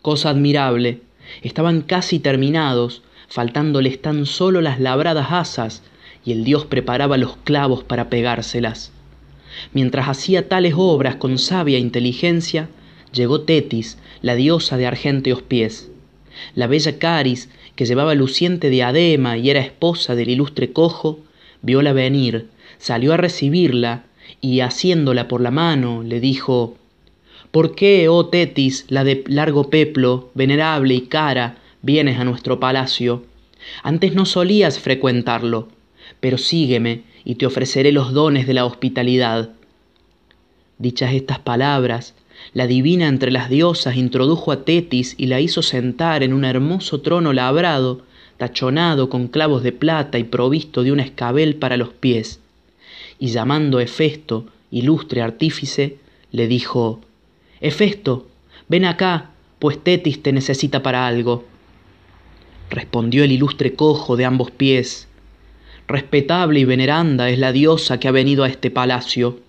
Cosa 0.02 0.30
admirable, 0.30 1.02
estaban 1.42 1.82
casi 1.82 2.20
terminados, 2.20 3.02
faltándoles 3.28 4.02
tan 4.02 4.26
solo 4.26 4.62
las 4.62 4.80
labradas 4.80 5.28
asas, 5.32 5.84
y 6.24 6.32
el 6.34 6.44
dios 6.44 6.66
preparaba 6.66 7.18
los 7.18 7.38
clavos 7.38 7.84
para 7.84 8.10
pegárselas. 8.10 8.92
Mientras 9.74 10.08
hacía 10.08 10.48
tales 10.48 10.74
obras 10.76 11.16
con 11.16 11.38
sabia 11.38 11.78
inteligencia, 11.78 12.70
llegó 13.14 13.42
Tetis, 13.42 13.98
la 14.22 14.36
diosa 14.36 14.78
de 14.78 14.88
argénteos 14.88 15.42
pies. 15.42 15.90
La 16.56 16.68
bella 16.68 17.00
Caris, 17.00 17.50
que 17.76 17.86
llevaba 17.86 18.16
luciente 18.16 18.70
diadema 18.70 19.38
y 19.38 19.50
era 19.50 19.60
esposa 19.60 20.16
del 20.16 20.30
ilustre 20.30 20.72
cojo, 20.72 21.20
viola 21.62 21.94
venir, 21.94 22.48
salió 22.78 23.14
a 23.14 23.18
recibirla 23.18 24.06
y 24.42 24.60
haciéndola 24.60 25.28
por 25.28 25.42
la 25.42 25.52
mano 25.52 26.04
le 26.04 26.20
dijo 26.20 26.76
¿Por 27.52 27.76
qué, 27.76 28.10
oh 28.10 28.28
Tetis, 28.28 28.86
la 28.90 29.04
de 29.04 29.24
largo 29.28 29.70
peplo, 29.70 30.32
venerable 30.36 30.94
y 30.94 31.02
cara, 31.02 31.58
vienes 31.82 32.20
a 32.20 32.26
nuestro 32.26 32.60
palacio? 32.60 33.26
Antes 33.84 34.14
no 34.14 34.26
solías 34.26 34.80
frecuentarlo, 34.80 35.70
pero 36.20 36.38
sígueme 36.38 37.04
y 37.30 37.36
te 37.36 37.46
ofreceré 37.46 37.92
los 37.92 38.14
dones 38.14 38.48
de 38.48 38.54
la 38.54 38.64
hospitalidad. 38.64 39.50
Dichas 40.78 41.14
estas 41.14 41.40
palabras, 41.40 42.14
la 42.54 42.68
divina 42.68 43.10
entre 43.10 43.32
las 43.32 43.50
diosas 43.50 43.98
introdujo 43.98 44.54
a 44.54 44.64
Tetis 44.64 45.14
y 45.18 45.26
la 45.26 45.42
hizo 45.42 45.62
sentar 45.62 46.24
en 46.24 46.32
un 46.32 46.46
hermoso 46.46 47.02
trono 47.02 47.34
labrado, 47.34 48.02
tachonado 48.38 49.10
con 49.10 49.28
clavos 49.28 49.62
de 49.62 49.74
plata 49.74 50.18
y 50.18 50.24
provisto 50.24 50.84
de 50.84 50.94
un 50.94 51.02
escabel 51.02 51.58
para 51.58 51.76
los 51.76 51.90
pies. 51.90 52.40
Y 53.20 53.28
llamando 53.28 53.80
a 53.80 53.84
Hefesto, 53.84 54.46
ilustre 54.72 55.22
artífice, 55.22 55.98
le 56.32 56.48
dijo, 56.48 57.02
Hefesto, 57.60 58.30
ven 58.70 58.86
acá, 58.86 59.32
pues 59.60 59.84
Tetis 59.84 60.24
te 60.24 60.32
necesita 60.32 60.82
para 60.82 61.06
algo. 61.06 61.44
Respondió 62.70 63.26
el 63.26 63.34
ilustre 63.34 63.74
cojo 63.74 64.16
de 64.16 64.24
ambos 64.24 64.50
pies, 64.50 65.07
respetable 65.88 66.60
y 66.60 66.66
veneranda 66.66 67.30
es 67.30 67.40
la 67.40 67.52
diosa 67.52 68.00
que 68.00 68.08
ha 68.08 68.12
venido 68.12 68.44
a 68.44 68.50
este 68.50 68.70
palacio. 68.72 69.40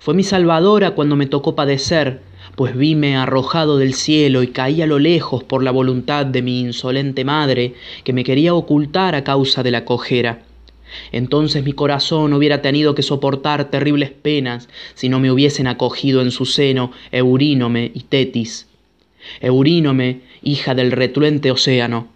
Fue 0.00 0.14
mi 0.14 0.22
salvadora 0.22 0.90
cuando 0.90 1.16
me 1.16 1.26
tocó 1.26 1.54
padecer, 1.54 2.20
pues 2.56 2.76
vime 2.76 3.16
arrojado 3.16 3.78
del 3.78 3.94
cielo 3.94 4.42
y 4.42 4.48
caí 4.48 4.82
a 4.82 4.86
lo 4.86 4.98
lejos 4.98 5.44
por 5.44 5.62
la 5.62 5.70
voluntad 5.70 6.26
de 6.26 6.42
mi 6.42 6.60
insolente 6.60 7.24
madre, 7.24 7.74
que 8.04 8.12
me 8.12 8.24
quería 8.24 8.54
ocultar 8.54 9.14
a 9.14 9.24
causa 9.24 9.62
de 9.62 9.70
la 9.70 9.84
cojera. 9.84 10.42
Entonces 11.12 11.64
mi 11.64 11.72
corazón 11.72 12.32
hubiera 12.32 12.62
tenido 12.62 12.94
que 12.94 13.02
soportar 13.02 13.70
terribles 13.70 14.10
penas 14.10 14.68
si 14.94 15.08
no 15.08 15.20
me 15.20 15.30
hubiesen 15.30 15.66
acogido 15.66 16.20
en 16.22 16.30
su 16.30 16.46
seno 16.46 16.92
Eurínome 17.12 17.92
y 17.94 18.00
Tetis. 18.00 18.66
Eurínome, 19.40 20.22
hija 20.42 20.74
del 20.74 20.92
retruente 20.92 21.50
océano, 21.50 22.08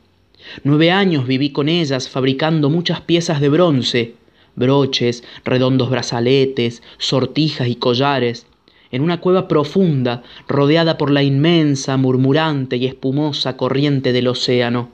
Nueve 0.64 0.90
años 0.90 1.26
viví 1.26 1.50
con 1.50 1.68
ellas 1.68 2.08
fabricando 2.08 2.70
muchas 2.70 3.00
piezas 3.00 3.40
de 3.40 3.48
bronce, 3.48 4.14
broches, 4.54 5.24
redondos 5.44 5.90
brazaletes, 5.90 6.82
sortijas 6.98 7.68
y 7.68 7.76
collares, 7.76 8.46
en 8.90 9.00
una 9.02 9.20
cueva 9.20 9.48
profunda, 9.48 10.22
rodeada 10.48 10.98
por 10.98 11.10
la 11.10 11.22
inmensa, 11.22 11.96
murmurante 11.96 12.76
y 12.76 12.86
espumosa 12.86 13.56
corriente 13.56 14.12
del 14.12 14.28
océano. 14.28 14.90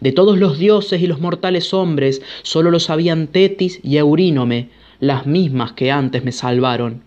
De 0.00 0.12
todos 0.12 0.38
los 0.38 0.58
dioses 0.58 1.02
y 1.02 1.06
los 1.06 1.20
mortales 1.20 1.74
hombres, 1.74 2.22
sólo 2.42 2.70
lo 2.70 2.80
sabían 2.80 3.28
Tetis 3.28 3.80
y 3.82 3.98
Eurínome, 3.98 4.70
las 4.98 5.26
mismas 5.26 5.72
que 5.72 5.92
antes 5.92 6.24
me 6.24 6.32
salvaron. 6.32 7.02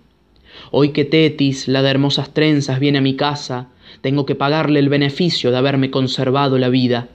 Hoy 0.70 0.89
que 0.89 1.04
Tetis, 1.04 1.67
la 1.67 1.82
de 1.82 1.89
hermosas 1.89 2.34
trenzas, 2.34 2.80
viene 2.80 3.00
a 3.00 3.02
mi 3.02 3.15
casa, 3.15 3.70
tengo 4.02 4.26
que 4.26 4.36
pagarle 4.36 4.80
el 4.80 4.89
beneficio 4.89 5.52
de 5.52 5.58
haberme 5.58 5.89
conservado 5.91 6.58
la 6.60 6.70
vida. 6.70 7.10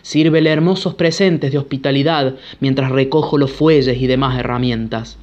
Sírvele 0.00 0.50
hermosos 0.50 0.94
presentes 0.94 1.52
de 1.52 1.58
hospitalidad 1.58 2.36
mientras 2.60 2.90
recojo 2.90 3.36
los 3.36 3.52
fuelles 3.52 4.00
y 4.00 4.06
demás 4.06 4.38
herramientas. 4.38 5.18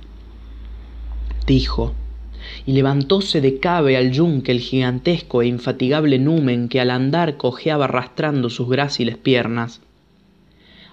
Dijo, 1.47 1.93
y 2.65 2.73
levantóse 2.73 3.41
de 3.41 3.59
cabe 3.59 3.97
al 3.97 4.11
yunque 4.11 4.51
el 4.51 4.59
gigantesco 4.59 5.41
e 5.41 5.47
infatigable 5.47 6.19
numen 6.19 6.69
que 6.69 6.79
al 6.79 6.91
andar 6.91 7.37
cojeaba 7.37 7.85
arrastrando 7.85 8.49
sus 8.49 8.69
gráciles 8.69 9.17
piernas. 9.17 9.81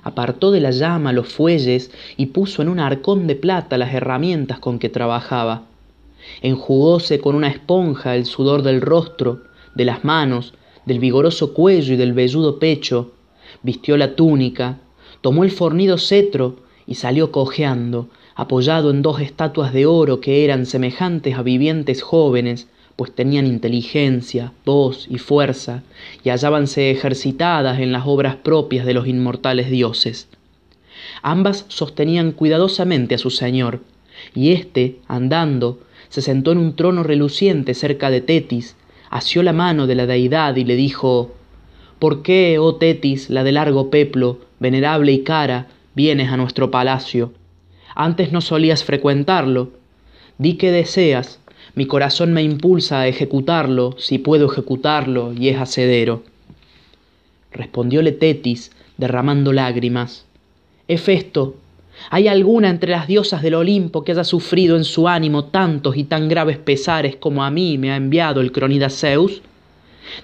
Apartó 0.02 0.52
de 0.52 0.60
la 0.60 0.70
llama 0.70 1.12
los 1.12 1.28
fuelles 1.28 1.90
y 2.16 2.26
puso 2.26 2.62
en 2.62 2.68
un 2.68 2.78
arcón 2.78 3.26
de 3.26 3.34
plata 3.34 3.76
las 3.76 3.92
herramientas 3.92 4.60
con 4.60 4.78
que 4.78 4.88
trabajaba. 4.88 5.64
Enjugóse 6.42 7.20
con 7.20 7.34
una 7.34 7.48
esponja 7.48 8.14
el 8.14 8.24
sudor 8.24 8.62
del 8.62 8.80
rostro, 8.80 9.42
de 9.74 9.84
las 9.84 10.04
manos, 10.04 10.54
del 10.84 11.00
vigoroso 11.00 11.52
cuello 11.52 11.94
y 11.94 11.96
del 11.96 12.12
velludo 12.12 12.58
pecho, 12.58 13.12
vistió 13.66 13.96
la 13.96 14.14
túnica, 14.14 14.78
tomó 15.20 15.42
el 15.44 15.50
fornido 15.50 15.98
cetro 15.98 16.56
y 16.86 16.94
salió 16.94 17.32
cojeando, 17.32 18.08
apoyado 18.36 18.90
en 18.90 19.02
dos 19.02 19.20
estatuas 19.20 19.72
de 19.72 19.86
oro 19.86 20.20
que 20.20 20.44
eran 20.44 20.66
semejantes 20.66 21.34
a 21.36 21.42
vivientes 21.42 22.00
jóvenes, 22.00 22.68
pues 22.94 23.12
tenían 23.12 23.44
inteligencia, 23.46 24.52
voz 24.64 25.06
y 25.10 25.18
fuerza, 25.18 25.82
y 26.22 26.30
hallábanse 26.30 26.92
ejercitadas 26.92 27.80
en 27.80 27.90
las 27.92 28.04
obras 28.06 28.36
propias 28.36 28.86
de 28.86 28.94
los 28.94 29.08
inmortales 29.08 29.68
dioses. 29.68 30.28
Ambas 31.22 31.66
sostenían 31.68 32.32
cuidadosamente 32.32 33.16
a 33.16 33.18
su 33.18 33.30
señor, 33.30 33.80
y 34.34 34.52
éste, 34.52 35.00
andando, 35.08 35.80
se 36.08 36.22
sentó 36.22 36.52
en 36.52 36.58
un 36.58 36.76
trono 36.76 37.02
reluciente 37.02 37.74
cerca 37.74 38.10
de 38.10 38.20
Tetis, 38.20 38.76
asió 39.10 39.42
la 39.42 39.52
mano 39.52 39.88
de 39.88 39.96
la 39.96 40.06
deidad 40.06 40.54
y 40.56 40.64
le 40.64 40.76
dijo 40.76 41.35
¿Por 41.98 42.22
qué, 42.22 42.58
oh 42.58 42.74
Tetis, 42.74 43.30
la 43.30 43.42
de 43.42 43.52
largo 43.52 43.88
peplo, 43.88 44.40
venerable 44.60 45.12
y 45.12 45.22
cara, 45.22 45.68
vienes 45.94 46.30
a 46.30 46.36
nuestro 46.36 46.70
palacio? 46.70 47.32
Antes 47.94 48.32
no 48.32 48.42
solías 48.42 48.84
frecuentarlo. 48.84 49.70
Di 50.36 50.54
que 50.54 50.70
deseas, 50.70 51.40
mi 51.74 51.86
corazón 51.86 52.34
me 52.34 52.42
impulsa 52.42 53.00
a 53.00 53.08
ejecutarlo, 53.08 53.94
si 53.98 54.18
puedo 54.18 54.52
ejecutarlo, 54.52 55.32
y 55.32 55.48
es 55.48 55.58
hacedero. 55.58 56.22
Respondióle 57.50 58.12
Tetis, 58.12 58.72
derramando 58.98 59.54
lágrimas. 59.54 60.26
Hefesto, 60.88 61.56
¿hay 62.10 62.28
alguna 62.28 62.68
entre 62.68 62.90
las 62.90 63.06
diosas 63.06 63.40
del 63.40 63.54
Olimpo 63.54 64.04
que 64.04 64.12
haya 64.12 64.24
sufrido 64.24 64.76
en 64.76 64.84
su 64.84 65.08
ánimo 65.08 65.46
tantos 65.46 65.96
y 65.96 66.04
tan 66.04 66.28
graves 66.28 66.58
pesares 66.58 67.16
como 67.16 67.42
a 67.42 67.50
mí 67.50 67.78
me 67.78 67.90
ha 67.90 67.96
enviado 67.96 68.42
el 68.42 68.52
cronida 68.52 68.90
Zeus? 68.90 69.40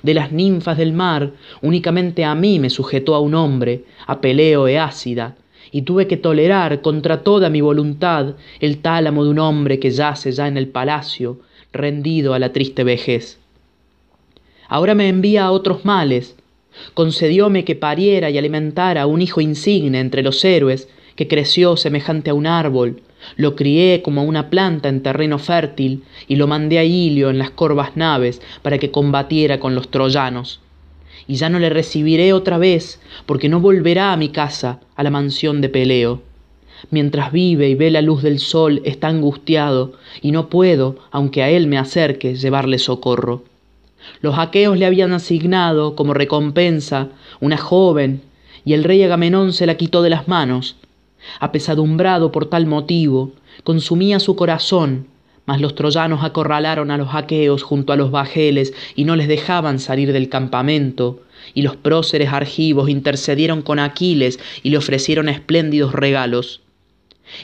De 0.02 0.14
las 0.14 0.32
ninfas 0.32 0.78
del 0.78 0.92
mar, 0.92 1.32
únicamente 1.60 2.24
a 2.24 2.34
mí 2.34 2.58
me 2.58 2.70
sujetó 2.70 3.14
a 3.14 3.20
un 3.20 3.34
hombre, 3.34 3.84
a 4.06 4.20
Peleo 4.20 4.68
e 4.68 4.78
Ácida, 4.78 5.36
y 5.70 5.82
tuve 5.82 6.06
que 6.06 6.16
tolerar 6.16 6.82
contra 6.82 7.22
toda 7.22 7.48
mi 7.48 7.60
voluntad 7.60 8.34
el 8.60 8.78
tálamo 8.78 9.24
de 9.24 9.30
un 9.30 9.38
hombre 9.38 9.78
que 9.78 9.90
yace 9.90 10.32
ya 10.32 10.46
en 10.46 10.56
el 10.56 10.68
palacio, 10.68 11.40
rendido 11.72 12.34
a 12.34 12.38
la 12.38 12.52
triste 12.52 12.84
vejez. 12.84 13.38
Ahora 14.68 14.94
me 14.94 15.08
envía 15.08 15.44
a 15.44 15.50
otros 15.50 15.84
males, 15.84 16.36
concedióme 16.94 17.64
que 17.64 17.74
pariera 17.74 18.30
y 18.30 18.38
alimentara 18.38 19.02
a 19.02 19.06
un 19.06 19.22
hijo 19.22 19.40
insigne 19.40 20.00
entre 20.00 20.22
los 20.22 20.44
héroes, 20.44 20.88
que 21.16 21.28
creció 21.28 21.76
semejante 21.76 22.30
a 22.30 22.34
un 22.34 22.46
árbol, 22.46 23.02
lo 23.36 23.56
crié 23.56 24.02
como 24.02 24.24
una 24.24 24.50
planta 24.50 24.88
en 24.88 25.02
terreno 25.02 25.38
fértil 25.38 26.04
y 26.28 26.36
lo 26.36 26.46
mandé 26.46 26.78
a 26.78 26.84
Ilio 26.84 27.30
en 27.30 27.38
las 27.38 27.50
corvas 27.50 27.96
naves 27.96 28.40
para 28.62 28.78
que 28.78 28.90
combatiera 28.90 29.60
con 29.60 29.74
los 29.74 29.90
troyanos. 29.90 30.60
Y 31.26 31.36
ya 31.36 31.48
no 31.48 31.58
le 31.58 31.70
recibiré 31.70 32.32
otra 32.32 32.58
vez, 32.58 33.00
porque 33.26 33.48
no 33.48 33.60
volverá 33.60 34.12
a 34.12 34.16
mi 34.16 34.30
casa, 34.30 34.80
a 34.96 35.02
la 35.02 35.10
mansión 35.10 35.60
de 35.60 35.68
Peleo. 35.68 36.22
Mientras 36.90 37.30
vive 37.30 37.68
y 37.68 37.74
ve 37.76 37.90
la 37.90 38.02
luz 38.02 38.22
del 38.22 38.40
sol, 38.40 38.82
está 38.84 39.08
angustiado, 39.08 39.92
y 40.20 40.32
no 40.32 40.48
puedo, 40.48 40.96
aunque 41.12 41.42
a 41.42 41.48
él 41.48 41.68
me 41.68 41.78
acerque, 41.78 42.34
llevarle 42.34 42.78
socorro. 42.78 43.44
Los 44.20 44.36
aqueos 44.38 44.76
le 44.76 44.86
habían 44.86 45.12
asignado, 45.12 45.94
como 45.94 46.12
recompensa, 46.12 47.08
una 47.40 47.56
joven, 47.56 48.22
y 48.64 48.72
el 48.74 48.82
rey 48.84 49.02
Agamenón 49.02 49.52
se 49.52 49.66
la 49.66 49.76
quitó 49.76 50.02
de 50.02 50.10
las 50.10 50.26
manos, 50.26 50.76
apesadumbrado 51.40 52.32
por 52.32 52.46
tal 52.46 52.66
motivo, 52.66 53.32
consumía 53.64 54.20
su 54.20 54.36
corazón, 54.36 55.06
mas 55.46 55.60
los 55.60 55.74
troyanos 55.74 56.22
acorralaron 56.22 56.90
a 56.90 56.98
los 56.98 57.14
aqueos 57.14 57.62
junto 57.62 57.92
a 57.92 57.96
los 57.96 58.10
bajeles 58.10 58.72
y 58.94 59.04
no 59.04 59.16
les 59.16 59.28
dejaban 59.28 59.78
salir 59.78 60.12
del 60.12 60.28
campamento, 60.28 61.22
y 61.54 61.62
los 61.62 61.76
próceres 61.76 62.32
argivos 62.32 62.88
intercedieron 62.88 63.62
con 63.62 63.78
Aquiles 63.78 64.38
y 64.62 64.70
le 64.70 64.76
ofrecieron 64.76 65.28
espléndidos 65.28 65.92
regalos. 65.92 66.60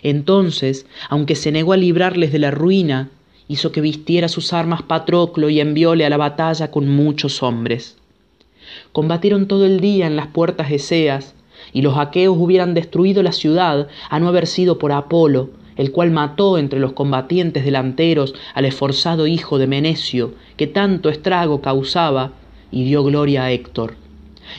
Entonces, 0.03 0.87
aunque 1.09 1.35
se 1.35 1.51
negó 1.51 1.73
a 1.73 1.77
librarles 1.77 2.33
de 2.33 2.39
la 2.39 2.51
ruina, 2.51 3.11
hizo 3.49 3.73
que 3.73 3.81
vistiera 3.81 4.29
sus 4.29 4.53
armas 4.53 4.83
Patroclo 4.83 5.49
y 5.49 5.61
envióle 5.61 6.05
a 6.05 6.11
la 6.11 6.17
batalla 6.17 6.71
con 6.71 6.89
muchos 6.89 7.43
hombres. 7.43 7.97
Combatieron 8.93 9.49
todo 9.49 9.65
el 9.65 9.81
día 9.81 10.07
en 10.07 10.17
las 10.17 10.29
puertas 10.29 10.71
eseas, 10.71 11.35
y 11.73 11.83
los 11.83 11.97
aqueos 11.97 12.37
hubieran 12.39 12.75
destruido 12.75 13.23
la 13.23 13.33
ciudad 13.33 13.89
a 14.11 14.21
no 14.21 14.29
haber 14.29 14.47
sido 14.47 14.79
por 14.79 14.93
Apolo, 14.93 15.51
el 15.77 15.93
cual 15.93 16.11
mató 16.11 16.59
entre 16.59 16.81
los 16.81 16.93
combatientes 16.93 17.65
delanteros 17.65 18.35
al 18.55 18.65
esforzado 18.65 19.27
hijo 19.27 19.59
de 19.59 19.67
Menecio, 19.67 20.35
que 20.57 20.67
tanto 20.67 21.09
estrago 21.09 21.61
causaba, 21.61 22.33
y 22.71 22.85
dio 22.85 23.03
gloria 23.05 23.45
a 23.45 23.53
Héctor. 23.53 23.95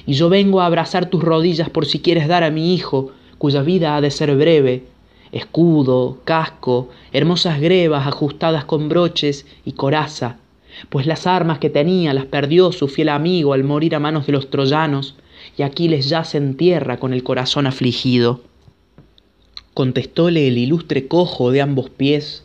Y 0.06 0.13
yo 0.13 0.30
vengo 0.30 0.62
a 0.62 0.65
abrazar 0.65 1.10
tus 1.10 1.24
rodillas 1.24 1.69
por 1.69 1.86
si 1.86 2.00
quieres 2.00 2.28
dar 2.28 2.43
a 2.43 2.52
mi 2.52 2.74
hijo, 2.74 3.12
cuya 3.38 3.62
vida 3.62 3.95
ha 3.95 4.02
de 4.02 4.12
ser 4.12 4.36
breve, 4.36 4.86
escudo, 5.32 6.19
casco, 6.24 6.89
hermosas 7.12 7.60
grebas 7.60 8.08
ajustadas 8.08 8.65
con 8.65 8.89
broches 8.89 9.45
y 9.65 9.74
coraza, 9.74 10.38
pues 10.89 11.06
las 11.06 11.28
armas 11.28 11.60
que 11.60 11.69
tenía 11.69 12.13
las 12.13 12.26
perdió 12.26 12.72
su 12.72 12.88
fiel 12.88 13.10
amigo 13.10 13.54
al 13.54 13.63
morir 13.63 13.95
a 13.95 14.00
manos 14.00 14.26
de 14.26 14.34
los 14.34 14.50
troyanos, 14.50 15.15
y 15.58 15.64
Aquiles 15.64 16.10
yace 16.10 16.38
en 16.38 16.56
tierra 16.56 16.98
con 16.98 17.14
el 17.14 17.24
corazón 17.24 17.68
afligido. 17.68 18.42
Contestóle 19.74 20.48
el 20.48 20.58
ilustre 20.58 21.08
cojo 21.08 21.52
de 21.52 21.62
ambos 21.62 21.90
pies, 21.90 22.44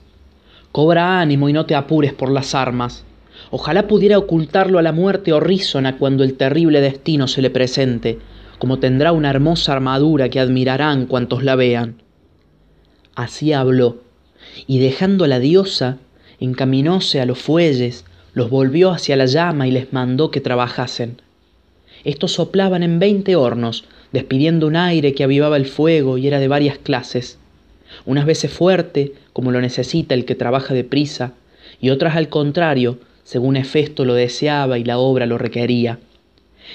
cobra 0.72 1.20
ánimo 1.20 1.48
y 1.48 1.52
no 1.52 1.66
te 1.66 1.74
apures 1.74 2.12
por 2.12 2.30
las 2.30 2.54
armas. 2.54 3.04
Ojalá 3.50 3.86
pudiera 3.86 4.18
ocultarlo 4.18 4.78
a 4.78 4.82
la 4.82 4.92
muerte 4.92 5.32
horrísona 5.32 5.98
cuando 5.98 6.24
el 6.24 6.34
terrible 6.34 6.80
destino 6.80 7.28
se 7.28 7.42
le 7.42 7.50
presente, 7.50 8.18
como 8.58 8.78
tendrá 8.78 9.12
una 9.12 9.30
hermosa 9.30 9.72
armadura 9.72 10.28
que 10.28 10.40
admirarán 10.40 11.06
cuantos 11.06 11.44
la 11.44 11.56
vean. 11.56 12.02
Así 13.14 13.52
habló, 13.52 13.98
y 14.66 14.78
dejando 14.78 15.24
a 15.24 15.28
la 15.28 15.38
diosa, 15.38 15.98
encaminóse 16.40 17.20
a 17.20 17.26
los 17.26 17.38
fuelles, 17.38 18.04
los 18.32 18.50
volvió 18.50 18.90
hacia 18.90 19.16
la 19.16 19.26
llama 19.26 19.68
y 19.68 19.70
les 19.70 19.92
mandó 19.92 20.30
que 20.30 20.40
trabajasen. 20.40 21.22
Estos 22.04 22.32
soplaban 22.32 22.82
en 22.82 22.98
veinte 22.98 23.34
hornos, 23.34 23.84
despidiendo 24.12 24.66
un 24.66 24.76
aire 24.76 25.14
que 25.14 25.24
avivaba 25.24 25.56
el 25.56 25.66
fuego 25.66 26.18
y 26.18 26.26
era 26.26 26.38
de 26.38 26.48
varias 26.48 26.78
clases, 26.78 27.38
unas 28.04 28.26
veces 28.26 28.52
fuerte, 28.52 29.12
como 29.32 29.50
lo 29.50 29.60
necesita 29.60 30.14
el 30.14 30.24
que 30.24 30.34
trabaja 30.34 30.74
deprisa, 30.74 31.32
y 31.80 31.90
otras 31.90 32.16
al 32.16 32.28
contrario, 32.28 32.98
según 33.24 33.56
Hefesto 33.56 34.04
lo 34.04 34.14
deseaba 34.14 34.78
y 34.78 34.84
la 34.84 34.98
obra 34.98 35.26
lo 35.26 35.38
requería. 35.38 35.98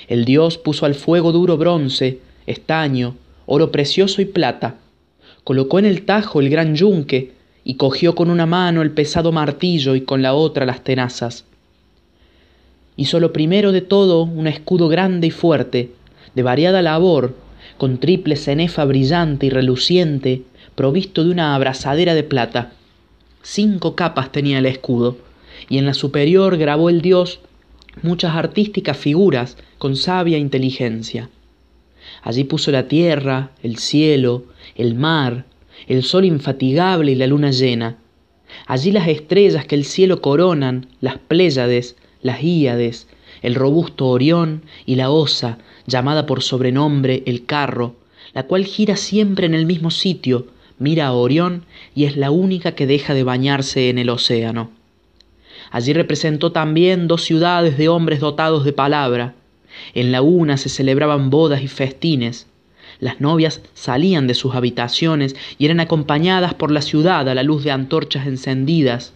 El 0.08 0.26
dios 0.26 0.58
puso 0.58 0.86
al 0.86 0.96
fuego 0.96 1.32
duro 1.32 1.58
bronce, 1.58 2.20
estaño, 2.48 3.16
oro 3.46 3.72
precioso 3.72 4.22
y 4.22 4.26
plata, 4.26 4.78
colocó 5.44 5.80
en 5.80 5.86
el 5.86 6.04
tajo 6.04 6.40
el 6.40 6.50
gran 6.50 6.76
yunque 6.76 7.32
y 7.64 7.76
cogió 7.76 8.16
con 8.16 8.30
una 8.30 8.46
mano 8.46 8.82
el 8.82 8.92
pesado 8.92 9.32
martillo 9.32 9.96
y 9.96 10.02
con 10.02 10.22
la 10.22 10.34
otra 10.34 10.66
las 10.66 10.84
tenazas. 10.84 11.46
Hizo 13.00 13.22
lo 13.22 13.32
primero 13.32 13.72
de 13.72 13.80
todo 13.80 14.24
un 14.24 14.46
escudo 14.46 14.90
grande 14.90 15.28
y 15.28 15.32
fuerte, 15.32 15.92
de 16.36 16.44
variada 16.44 16.82
labor, 16.82 17.34
con 17.78 17.98
triple 17.98 18.36
cenefa 18.36 18.84
brillante 18.84 19.46
y 19.46 19.50
reluciente, 19.50 20.42
provisto 20.76 21.24
de 21.24 21.32
una 21.32 21.56
abrazadera 21.56 22.14
de 22.14 22.24
plata. 22.24 22.74
Cinco 23.42 23.96
capas 23.96 24.34
tenía 24.34 24.60
el 24.60 24.66
escudo, 24.66 25.16
y 25.70 25.78
en 25.78 25.86
la 25.86 25.94
superior 25.94 26.58
grabó 26.58 26.90
el 26.90 27.02
dios 27.02 27.40
muchas 28.02 28.36
artísticas 28.36 28.98
figuras 28.98 29.56
con 29.78 29.96
sabia 29.96 30.38
inteligencia. 30.38 31.30
Allí 32.22 32.44
puso 32.44 32.70
la 32.70 32.90
tierra, 32.90 33.52
el 33.64 33.78
cielo, 33.78 34.44
el 34.76 34.96
mar, 34.96 35.46
el 35.88 36.04
sol 36.04 36.26
infatigable 36.26 37.14
y 37.14 37.16
la 37.16 37.28
luna 37.28 37.52
llena. 37.52 37.96
Allí 38.68 38.92
las 38.92 39.08
estrellas 39.08 39.66
que 39.66 39.76
el 39.76 39.86
cielo 39.86 40.22
coronan, 40.22 40.88
las 41.00 41.18
Pléyades, 41.18 41.96
las 42.22 42.44
Híades, 42.44 43.08
el 43.42 43.56
robusto 43.56 44.08
Orión 44.08 44.64
y 44.86 44.96
la 44.96 45.10
Osa, 45.10 45.58
llamada 45.88 46.26
por 46.26 46.42
sobrenombre 46.42 47.24
el 47.26 47.46
carro, 47.46 47.96
la 48.34 48.44
cual 48.44 48.66
gira 48.66 48.96
siempre 48.96 49.46
en 49.46 49.54
el 49.54 49.66
mismo 49.66 49.92
sitio, 49.92 50.48
mira 50.78 51.08
a 51.08 51.14
Orión 51.14 51.66
y 51.96 52.06
es 52.06 52.18
la 52.18 52.32
única 52.32 52.74
que 52.74 52.88
deja 52.88 53.14
de 53.14 53.24
bañarse 53.24 53.90
en 53.90 53.98
el 53.98 54.10
océano. 54.10 54.72
Allí 55.72 55.94
representó 55.94 56.52
también 56.52 57.08
dos 57.08 57.24
ciudades 57.24 57.78
de 57.78 57.90
hombres 57.90 58.20
dotados 58.20 58.64
de 58.66 58.74
palabra, 58.74 59.36
en 59.94 60.12
la 60.12 60.22
una 60.22 60.58
se 60.58 60.70
celebraban 60.70 61.30
bodas 61.30 61.62
y 61.62 61.68
festines. 61.68 62.48
Las 63.00 63.22
novias 63.22 63.62
salían 63.74 64.28
de 64.28 64.34
sus 64.34 64.56
habitaciones 64.56 65.36
y 65.58 65.66
eran 65.66 65.80
acompañadas 65.80 66.54
por 66.54 66.72
la 66.72 66.82
ciudad 66.82 67.30
a 67.30 67.36
la 67.36 67.44
luz 67.44 67.64
de 67.64 67.72
antorchas 67.72 68.28
encendidas. 68.28 69.14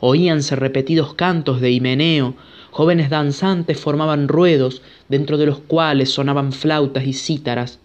Oíanse 0.00 0.56
repetidos 0.56 1.14
cantos 1.14 1.60
de 1.60 1.70
Himeneo, 1.70 2.34
jóvenes 2.70 3.08
danzantes 3.08 3.80
formaban 3.80 4.28
ruedos, 4.28 4.82
dentro 5.08 5.38
de 5.38 5.46
los 5.46 5.58
cuales 5.58 6.10
sonaban 6.10 6.52
flautas 6.52 7.06
y 7.06 7.12
cítaras, 7.12 7.78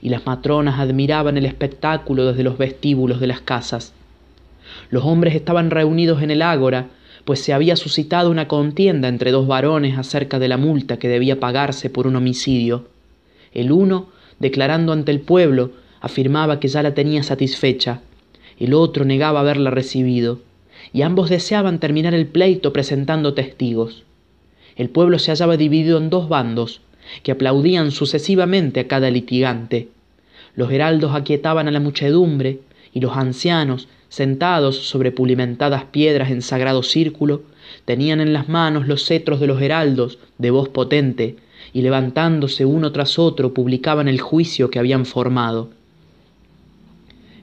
y 0.00 0.08
las 0.08 0.26
matronas 0.26 0.78
admiraban 0.78 1.36
el 1.36 1.46
espectáculo 1.46 2.26
desde 2.26 2.44
los 2.44 2.58
vestíbulos 2.58 3.20
de 3.20 3.26
las 3.26 3.40
casas. 3.40 3.92
Los 4.90 5.04
hombres 5.04 5.34
estaban 5.34 5.70
reunidos 5.70 6.22
en 6.22 6.30
el 6.30 6.42
ágora, 6.42 6.88
pues 7.24 7.40
se 7.40 7.52
había 7.52 7.74
suscitado 7.74 8.30
una 8.30 8.46
contienda 8.46 9.08
entre 9.08 9.32
dos 9.32 9.48
varones 9.48 9.98
acerca 9.98 10.38
de 10.38 10.48
la 10.48 10.56
multa 10.56 10.98
que 10.98 11.08
debía 11.08 11.40
pagarse 11.40 11.90
por 11.90 12.06
un 12.06 12.14
homicidio. 12.14 12.86
El 13.52 13.72
uno, 13.72 14.08
declarando 14.38 14.92
ante 14.92 15.10
el 15.10 15.20
pueblo, 15.20 15.72
afirmaba 16.00 16.60
que 16.60 16.68
ya 16.68 16.82
la 16.82 16.94
tenía 16.94 17.24
satisfecha, 17.24 18.00
el 18.58 18.74
otro 18.74 19.04
negaba 19.04 19.40
haberla 19.40 19.70
recibido, 19.70 20.40
y 20.92 21.02
ambos 21.02 21.30
deseaban 21.30 21.78
terminar 21.78 22.14
el 22.14 22.26
pleito 22.26 22.72
presentando 22.72 23.34
testigos. 23.34 24.04
El 24.76 24.90
pueblo 24.90 25.18
se 25.18 25.30
hallaba 25.30 25.56
dividido 25.56 25.98
en 25.98 26.10
dos 26.10 26.28
bandos, 26.28 26.80
que 27.22 27.32
aplaudían 27.32 27.90
sucesivamente 27.92 28.80
a 28.80 28.88
cada 28.88 29.10
litigante. 29.10 29.88
Los 30.54 30.70
heraldos 30.70 31.14
aquietaban 31.14 31.68
a 31.68 31.70
la 31.70 31.80
muchedumbre, 31.80 32.60
y 32.92 33.00
los 33.00 33.16
ancianos, 33.16 33.88
sentados 34.08 34.76
sobre 34.76 35.12
pulimentadas 35.12 35.84
piedras 35.84 36.30
en 36.30 36.42
sagrado 36.42 36.82
círculo, 36.82 37.42
tenían 37.84 38.20
en 38.20 38.32
las 38.32 38.48
manos 38.48 38.86
los 38.86 39.04
cetros 39.04 39.40
de 39.40 39.46
los 39.46 39.60
heraldos, 39.60 40.18
de 40.38 40.50
voz 40.50 40.68
potente, 40.68 41.36
y 41.72 41.82
levantándose 41.82 42.64
uno 42.64 42.92
tras 42.92 43.18
otro 43.18 43.52
publicaban 43.52 44.08
el 44.08 44.20
juicio 44.20 44.70
que 44.70 44.78
habían 44.78 45.04
formado. 45.04 45.70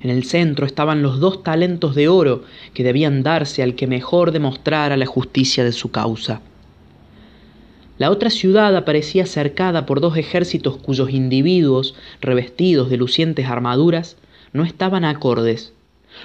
En 0.04 0.10
el 0.10 0.26
centro 0.26 0.66
estaban 0.66 1.02
los 1.02 1.20
dos 1.20 1.44
talentos 1.44 1.96
de 1.96 2.10
oro 2.10 2.44
que 2.74 2.84
debían 2.84 3.24
darse 3.24 3.64
al 3.64 3.76
que 3.76 3.88
mejor 3.88 4.32
demostrara 4.32 4.98
la 4.98 5.06
justicia 5.06 5.64
de 5.64 5.72
su 5.72 5.92
causa. 5.92 6.42
La 7.98 8.12
otra 8.12 8.30
ciudad 8.30 8.76
aparecía 8.76 9.26
cercada 9.26 9.86
por 9.86 10.02
dos 10.02 10.18
ejércitos 10.18 10.76
cuyos 10.78 11.12
individuos, 11.12 11.96
revestidos 12.20 12.90
de 12.90 12.98
lucientes 12.98 13.48
armaduras, 13.48 14.18
no 14.52 14.66
estaban 14.66 15.06
acordes, 15.06 15.74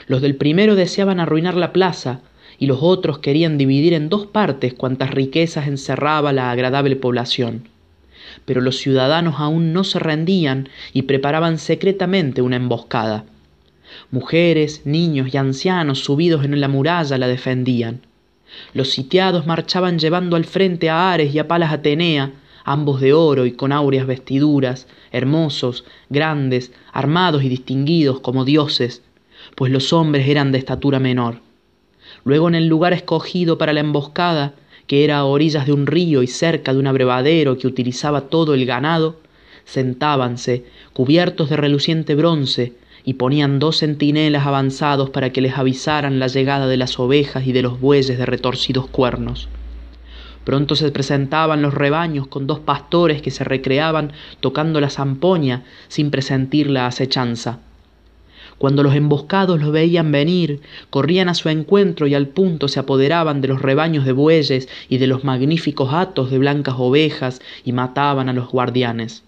los 0.06 0.22
del 0.22 0.34
primero 0.34 0.74
deseaban 0.74 1.20
arruinar 1.20 1.54
la 1.54 1.72
plaza, 1.72 2.20
y 2.58 2.66
los 2.66 2.78
otros 2.80 3.20
querían 3.20 3.58
dividir 3.58 3.92
en 3.92 4.08
dos 4.08 4.26
partes 4.26 4.74
cuantas 4.74 5.12
riquezas 5.12 5.68
encerraba 5.68 6.32
la 6.32 6.50
agradable 6.50 6.96
población. 6.96 7.68
Pero 8.44 8.60
los 8.60 8.76
ciudadanos 8.78 9.36
aún 9.38 9.72
no 9.72 9.84
se 9.84 10.00
rendían 10.00 10.68
y 10.92 11.02
preparaban 11.02 11.58
secretamente 11.58 12.42
una 12.42 12.56
emboscada. 12.56 13.24
Mujeres, 14.10 14.82
niños 14.84 15.32
y 15.32 15.36
ancianos 15.36 16.00
subidos 16.00 16.44
en 16.44 16.60
la 16.60 16.68
muralla 16.68 17.18
la 17.18 17.28
defendían. 17.28 18.02
Los 18.72 18.90
sitiados 18.90 19.46
marchaban 19.46 19.98
llevando 19.98 20.36
al 20.36 20.44
frente 20.44 20.90
a 20.90 21.12
Ares 21.12 21.34
y 21.34 21.38
a 21.38 21.48
Palas 21.48 21.72
Atenea, 21.72 22.32
ambos 22.64 23.00
de 23.00 23.12
oro 23.12 23.46
y 23.46 23.52
con 23.52 23.72
áureas 23.72 24.06
vestiduras, 24.06 24.86
hermosos, 25.10 25.84
grandes, 26.10 26.72
armados 26.92 27.42
y 27.42 27.48
distinguidos 27.48 28.20
como 28.20 28.44
dioses, 28.44 29.02
pues 29.54 29.72
los 29.72 29.92
hombres 29.92 30.28
eran 30.28 30.52
de 30.52 30.58
estatura 30.58 30.98
menor. 30.98 31.40
Luego 32.24 32.48
en 32.48 32.54
el 32.54 32.66
lugar 32.66 32.92
escogido 32.92 33.58
para 33.58 33.72
la 33.72 33.80
emboscada, 33.80 34.54
que 34.86 35.04
era 35.04 35.18
a 35.18 35.24
orillas 35.24 35.66
de 35.66 35.72
un 35.72 35.86
río 35.86 36.22
y 36.22 36.26
cerca 36.26 36.72
de 36.72 36.78
un 36.78 36.86
abrevadero 36.86 37.58
que 37.58 37.66
utilizaba 37.66 38.22
todo 38.22 38.54
el 38.54 38.64
ganado, 38.66 39.20
sentábanse, 39.64 40.64
cubiertos 40.94 41.50
de 41.50 41.56
reluciente 41.56 42.14
bronce, 42.14 42.72
y 43.04 43.14
ponían 43.14 43.58
dos 43.58 43.78
centinelas 43.78 44.46
avanzados 44.46 45.10
para 45.10 45.30
que 45.30 45.40
les 45.40 45.56
avisaran 45.56 46.18
la 46.18 46.26
llegada 46.26 46.66
de 46.66 46.76
las 46.76 46.98
ovejas 46.98 47.46
y 47.46 47.52
de 47.52 47.62
los 47.62 47.80
bueyes 47.80 48.18
de 48.18 48.26
retorcidos 48.26 48.86
cuernos. 48.88 49.48
Pronto 50.44 50.76
se 50.76 50.90
presentaban 50.90 51.60
los 51.60 51.74
rebaños 51.74 52.26
con 52.26 52.46
dos 52.46 52.60
pastores 52.60 53.20
que 53.20 53.30
se 53.30 53.44
recreaban 53.44 54.12
tocando 54.40 54.80
la 54.80 54.88
zampoña 54.88 55.64
sin 55.88 56.10
presentir 56.10 56.70
la 56.70 56.86
acechanza. 56.86 57.58
Cuando 58.58 58.82
los 58.82 58.94
emboscados 58.94 59.60
los 59.60 59.70
veían 59.70 60.10
venir, 60.10 60.60
corrían 60.90 61.28
a 61.28 61.34
su 61.34 61.48
encuentro 61.48 62.08
y 62.08 62.14
al 62.14 62.28
punto 62.28 62.66
se 62.66 62.80
apoderaban 62.80 63.40
de 63.40 63.48
los 63.48 63.62
rebaños 63.62 64.04
de 64.04 64.12
bueyes 64.12 64.68
y 64.88 64.98
de 64.98 65.06
los 65.06 65.22
magníficos 65.22 65.92
hatos 65.92 66.30
de 66.30 66.38
blancas 66.38 66.74
ovejas 66.78 67.40
y 67.64 67.72
mataban 67.72 68.28
a 68.28 68.32
los 68.32 68.48
guardianes. 68.48 69.22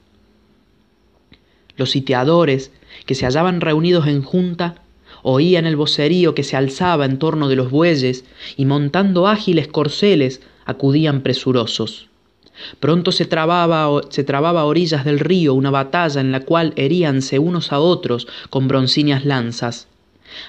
Los 1.77 1.91
sitiadores, 1.91 2.73
que 3.11 3.17
se 3.17 3.27
hallaban 3.27 3.61
reunidos 3.61 4.07
en 4.07 4.23
junta, 4.23 4.77
oían 5.25 5.67
el 5.67 5.75
vocerío 5.75 6.33
que 6.33 6.45
se 6.45 6.57
alzaba 6.57 7.07
en 7.07 7.19
torno 7.19 7.49
de 7.49 7.57
los 7.57 7.69
bueyes 7.69 8.25
y 8.57 8.67
montando 8.67 9.27
ágiles 9.27 9.67
corceles 9.67 10.43
acudían 10.65 11.23
presurosos. 11.23 12.07
Pronto 12.79 13.11
se 13.11 13.25
trababa, 13.25 14.01
se 14.11 14.23
trababa 14.23 14.61
a 14.61 14.65
orillas 14.65 15.05
del 15.05 15.19
río 15.19 15.55
una 15.55 15.73
batalla 15.73 16.21
en 16.21 16.31
la 16.31 16.39
cual 16.39 16.73
heríanse 16.77 17.41
unos 17.41 17.73
a 17.73 17.81
otros 17.81 18.29
con 18.49 18.69
broncíneas 18.69 19.25
lanzas. 19.25 19.89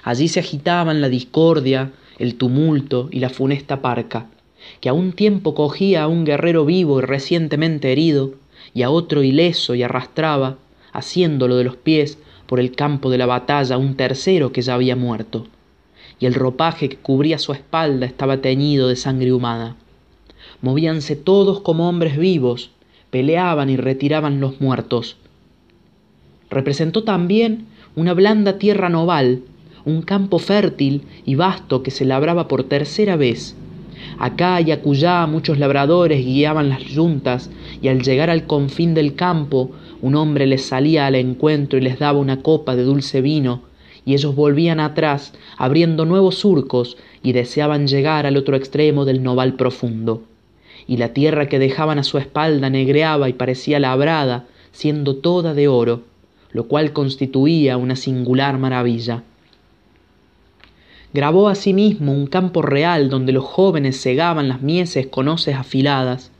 Allí 0.03 0.27
se 0.27 0.41
agitaban 0.41 1.01
la 1.01 1.09
discordia, 1.09 1.93
el 2.19 2.35
tumulto 2.35 3.09
y 3.11 3.21
la 3.21 3.31
funesta 3.31 3.81
parca, 3.81 4.27
que 4.81 4.89
a 4.89 4.93
un 4.93 5.13
tiempo 5.13 5.55
cogía 5.55 6.03
a 6.03 6.07
un 6.07 6.25
guerrero 6.25 6.63
vivo 6.63 6.99
y 6.99 7.01
recientemente 7.01 7.91
herido, 7.91 8.35
y 8.75 8.83
a 8.83 8.91
otro 8.91 9.23
ileso 9.23 9.73
y 9.73 9.81
arrastraba, 9.81 10.59
haciéndolo 10.93 11.55
de 11.55 11.63
los 11.63 11.75
pies 11.75 12.19
por 12.51 12.59
el 12.59 12.75
campo 12.75 13.09
de 13.09 13.17
la 13.17 13.25
batalla 13.25 13.77
un 13.77 13.95
tercero 13.95 14.51
que 14.51 14.61
ya 14.61 14.73
había 14.73 14.97
muerto, 14.97 15.47
y 16.19 16.25
el 16.25 16.33
ropaje 16.33 16.89
que 16.89 16.97
cubría 16.97 17.39
su 17.39 17.53
espalda 17.53 18.05
estaba 18.05 18.41
teñido 18.41 18.89
de 18.89 18.97
sangre 18.97 19.31
humana. 19.31 19.77
Movíanse 20.61 21.15
todos 21.15 21.61
como 21.61 21.87
hombres 21.87 22.17
vivos, 22.17 22.71
peleaban 23.09 23.69
y 23.69 23.77
retiraban 23.77 24.41
los 24.41 24.59
muertos. 24.59 25.15
Representó 26.49 27.05
también 27.05 27.67
una 27.95 28.13
blanda 28.13 28.57
tierra 28.57 28.89
noval, 28.89 29.43
un 29.85 30.01
campo 30.01 30.37
fértil 30.37 31.03
y 31.25 31.35
vasto 31.35 31.83
que 31.83 31.91
se 31.91 32.03
labraba 32.03 32.49
por 32.49 32.65
tercera 32.65 33.15
vez. 33.15 33.55
Acá 34.19 34.59
y 34.59 34.71
acullá 34.71 35.25
muchos 35.25 35.57
labradores 35.57 36.25
guiaban 36.25 36.67
las 36.67 36.83
yuntas 36.83 37.49
y 37.81 37.87
al 37.87 38.01
llegar 38.01 38.29
al 38.29 38.45
confín 38.45 38.93
del 38.93 39.15
campo 39.15 39.71
un 40.01 40.15
hombre 40.15 40.47
les 40.47 40.65
salía 40.65 41.05
al 41.05 41.15
encuentro 41.15 41.77
y 41.77 41.81
les 41.81 41.99
daba 41.99 42.19
una 42.19 42.41
copa 42.41 42.75
de 42.75 42.83
dulce 42.83 43.21
vino 43.21 43.61
y 44.05 44.13
ellos 44.13 44.35
volvían 44.35 44.79
atrás 44.79 45.33
abriendo 45.57 46.05
nuevos 46.05 46.35
surcos 46.35 46.97
y 47.21 47.33
deseaban 47.33 47.87
llegar 47.87 48.25
al 48.25 48.37
otro 48.37 48.55
extremo 48.55 49.05
del 49.05 49.21
noval 49.21 49.53
profundo 49.53 50.23
y 50.87 50.97
la 50.97 51.13
tierra 51.13 51.47
que 51.47 51.59
dejaban 51.59 51.99
a 51.99 52.03
su 52.03 52.17
espalda 52.17 52.69
negreaba 52.69 53.29
y 53.29 53.33
parecía 53.33 53.79
labrada, 53.79 54.45
siendo 54.71 55.15
toda 55.17 55.53
de 55.53 55.67
oro, 55.67 56.01
lo 56.51 56.67
cual 56.67 56.93
constituía 56.93 57.77
una 57.77 57.95
singular 57.95 58.57
maravilla. 58.57 59.23
Grabó 61.13 61.49
asimismo 61.49 62.13
un 62.13 62.27
campo 62.27 62.61
real 62.61 63.09
donde 63.09 63.33
los 63.33 63.43
jóvenes 63.43 63.97
segaban 63.97 64.47
las 64.47 64.61
mieses 64.61 65.07
con 65.07 65.27
hoces 65.27 65.55
afiladas. 65.55 66.31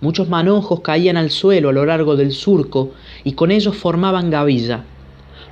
Muchos 0.00 0.28
manojos 0.28 0.80
caían 0.80 1.16
al 1.16 1.30
suelo 1.30 1.68
a 1.68 1.72
lo 1.72 1.84
largo 1.84 2.16
del 2.16 2.32
surco 2.32 2.92
y 3.24 3.32
con 3.32 3.50
ellos 3.50 3.76
formaban 3.76 4.30
gavilla. 4.30 4.84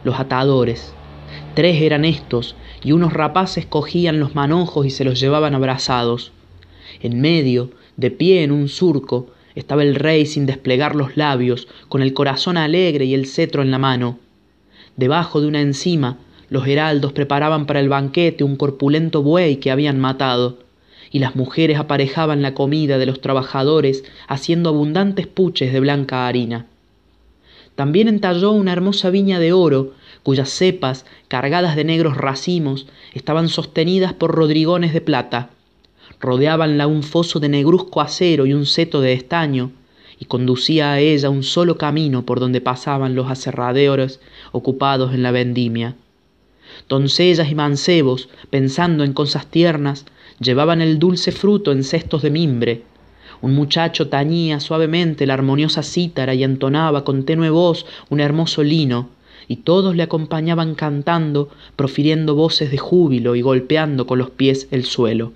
Los 0.04 0.20
atadores. 0.20 0.92
Tres 1.54 1.80
eran 1.82 2.04
estos, 2.04 2.54
y 2.84 2.92
unos 2.92 3.12
rapaces 3.12 3.66
cogían 3.66 4.20
los 4.20 4.34
manojos 4.34 4.86
y 4.86 4.90
se 4.90 5.04
los 5.04 5.18
llevaban 5.18 5.54
abrazados. 5.54 6.32
En 7.00 7.20
medio, 7.20 7.70
de 7.96 8.10
pie 8.10 8.42
en 8.42 8.52
un 8.52 8.68
surco, 8.68 9.28
estaba 9.54 9.82
el 9.82 9.94
rey 9.94 10.26
sin 10.26 10.46
desplegar 10.46 10.94
los 10.94 11.16
labios, 11.16 11.66
con 11.88 12.02
el 12.02 12.12
corazón 12.12 12.56
alegre 12.56 13.06
y 13.06 13.14
el 13.14 13.26
cetro 13.26 13.62
en 13.62 13.70
la 13.70 13.78
mano. 13.78 14.18
Debajo 14.96 15.40
de 15.40 15.48
una 15.48 15.60
encima, 15.60 16.18
los 16.48 16.66
heraldos 16.68 17.12
preparaban 17.12 17.66
para 17.66 17.80
el 17.80 17.88
banquete 17.88 18.44
un 18.44 18.56
corpulento 18.56 19.22
buey 19.22 19.56
que 19.56 19.70
habían 19.70 19.98
matado, 19.98 20.58
y 21.16 21.18
las 21.18 21.34
mujeres 21.34 21.78
aparejaban 21.78 22.42
la 22.42 22.52
comida 22.52 22.98
de 22.98 23.06
los 23.06 23.22
trabajadores 23.22 24.04
haciendo 24.28 24.68
abundantes 24.68 25.26
puches 25.26 25.72
de 25.72 25.80
blanca 25.80 26.28
harina. 26.28 26.66
También 27.74 28.06
entalló 28.06 28.52
una 28.52 28.72
hermosa 28.72 29.08
viña 29.08 29.38
de 29.38 29.54
oro, 29.54 29.94
cuyas 30.22 30.50
cepas, 30.50 31.06
cargadas 31.28 31.74
de 31.74 31.84
negros 31.84 32.18
racimos, 32.18 32.86
estaban 33.14 33.48
sostenidas 33.48 34.12
por 34.12 34.34
rodrigones 34.34 34.92
de 34.92 35.00
plata 35.00 35.48
rodeábanla 36.20 36.86
un 36.86 37.02
foso 37.02 37.40
de 37.40 37.48
negruzco 37.48 38.00
acero 38.00 38.46
y 38.46 38.52
un 38.52 38.66
seto 38.66 39.00
de 39.00 39.12
estaño, 39.12 39.72
y 40.18 40.24
conducía 40.24 40.92
a 40.92 41.00
ella 41.00 41.28
un 41.28 41.42
solo 41.42 41.76
camino 41.76 42.24
por 42.24 42.40
donde 42.40 42.60
pasaban 42.60 43.14
los 43.14 43.30
aserraderos 43.30 44.20
ocupados 44.52 45.12
en 45.14 45.22
la 45.22 45.30
vendimia. 45.30 45.94
Doncellas 46.88 47.50
y 47.50 47.54
mancebos, 47.54 48.28
pensando 48.48 49.04
en 49.04 49.12
cosas 49.12 49.46
tiernas, 49.46 50.06
llevaban 50.40 50.82
el 50.82 50.98
dulce 50.98 51.32
fruto 51.32 51.72
en 51.72 51.84
cestos 51.84 52.22
de 52.22 52.30
mimbre. 52.30 52.82
Un 53.42 53.54
muchacho 53.54 54.08
tañía 54.08 54.60
suavemente 54.60 55.26
la 55.26 55.34
armoniosa 55.34 55.82
cítara 55.82 56.34
y 56.34 56.44
entonaba 56.44 57.04
con 57.04 57.24
tenue 57.24 57.50
voz 57.50 57.86
un 58.08 58.20
hermoso 58.20 58.62
lino, 58.62 59.10
y 59.48 59.56
todos 59.56 59.94
le 59.94 60.02
acompañaban 60.02 60.74
cantando, 60.74 61.50
profiriendo 61.76 62.34
voces 62.34 62.70
de 62.70 62.78
júbilo 62.78 63.36
y 63.36 63.42
golpeando 63.42 64.06
con 64.06 64.18
los 64.18 64.30
pies 64.30 64.68
el 64.70 64.84
suelo. 64.84 65.32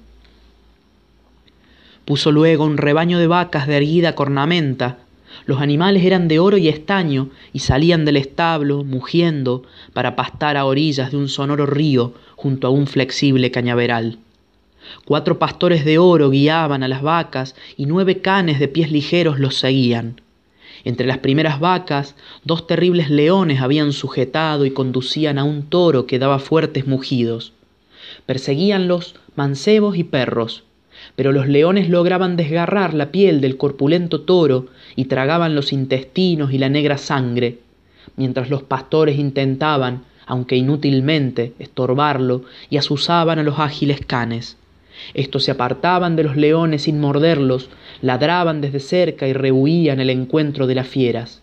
Puso 2.05 2.32
luego 2.32 2.64
un 2.64 2.76
rebaño 2.76 3.18
de 3.18 3.28
vacas 3.28 3.68
de 3.68 3.76
erguida 3.76 4.14
cornamenta. 4.14 4.98
Los 5.46 5.61
animales 5.61 6.05
eran 6.05 6.26
de 6.26 6.40
oro 6.40 6.57
y 6.57 6.68
estaño 6.68 7.28
y 7.53 7.61
salían 7.61 8.05
del 8.05 8.16
establo, 8.16 8.82
mugiendo, 8.82 9.62
para 9.92 10.16
pastar 10.16 10.57
a 10.57 10.64
orillas 10.64 11.12
de 11.12 11.18
un 11.18 11.28
sonoro 11.28 11.66
río 11.66 12.14
junto 12.34 12.66
a 12.66 12.70
un 12.70 12.88
flexible 12.88 13.53
cañaveral. 13.53 14.18
Cuatro 15.05 15.38
pastores 15.38 15.84
de 15.84 15.99
oro 15.99 16.30
guiaban 16.30 16.82
a 16.82 16.88
las 16.88 17.03
vacas 17.03 17.55
y 17.76 17.86
nueve 17.86 18.20
canes 18.20 18.59
de 18.59 18.68
pies 18.68 18.91
ligeros 18.91 19.38
los 19.38 19.57
seguían. 19.57 20.20
Entre 20.84 21.07
las 21.07 21.18
primeras 21.18 21.61
vacas, 21.61 22.14
dos 22.45 22.66
terribles 22.66 23.11
leones 23.11 23.61
habían 23.61 23.93
sujetado 23.93 24.64
y 24.64 24.70
conducían 24.70 25.38
a 25.38 25.45
un 25.45 25.64
toro 25.64 26.07
que 26.07 26.18
daba 26.18 26.38
fuertes 26.38 26.86
mugidos. 26.86 27.53
Perseguíanlos 28.26 29.14
mancebos 29.36 29.97
y 29.97 30.05
perros, 30.05 30.64
pero 31.16 31.32
los 31.32 31.49
leones 31.49 31.88
lograban 31.88 32.36
desgarrar 32.36 32.95
la 32.95 33.11
piel 33.11 33.41
del 33.41 33.57
corpulento 33.57 34.22
toro 34.22 34.66
y 34.97 35.07
tragaban 35.07 35.55
los 35.55 35.72
intestinos 35.72 36.53
y 36.53 36.59
la 36.59 36.68
negra 36.68 36.99
sangre, 36.99 37.59
mientras 38.16 38.51
los 38.51 38.62
pastores 38.62 39.18
intentaban, 39.18 40.05
aunque 40.26 40.57
inútilmente, 40.57 41.55
estorbarlo 41.59 42.43
y 42.68 42.76
asusaban 42.76 43.38
a 43.38 43.43
los 43.43 43.59
ágiles 43.59 44.01
canes. 44.07 44.57
Estos 45.14 45.44
se 45.44 45.51
apartaban 45.51 46.16
de 46.16 46.24
los 46.24 46.36
leones 46.36 46.82
sin 46.82 47.01
morderlos, 47.01 47.68
ladraban 48.03 48.61
desde 48.61 48.80
cerca 48.80 49.26
y 49.26 49.32
rehuían 49.32 50.01
el 50.01 50.11
encuentro 50.11 50.66
de 50.66 50.74
las 50.74 50.88
fieras. 50.88 51.42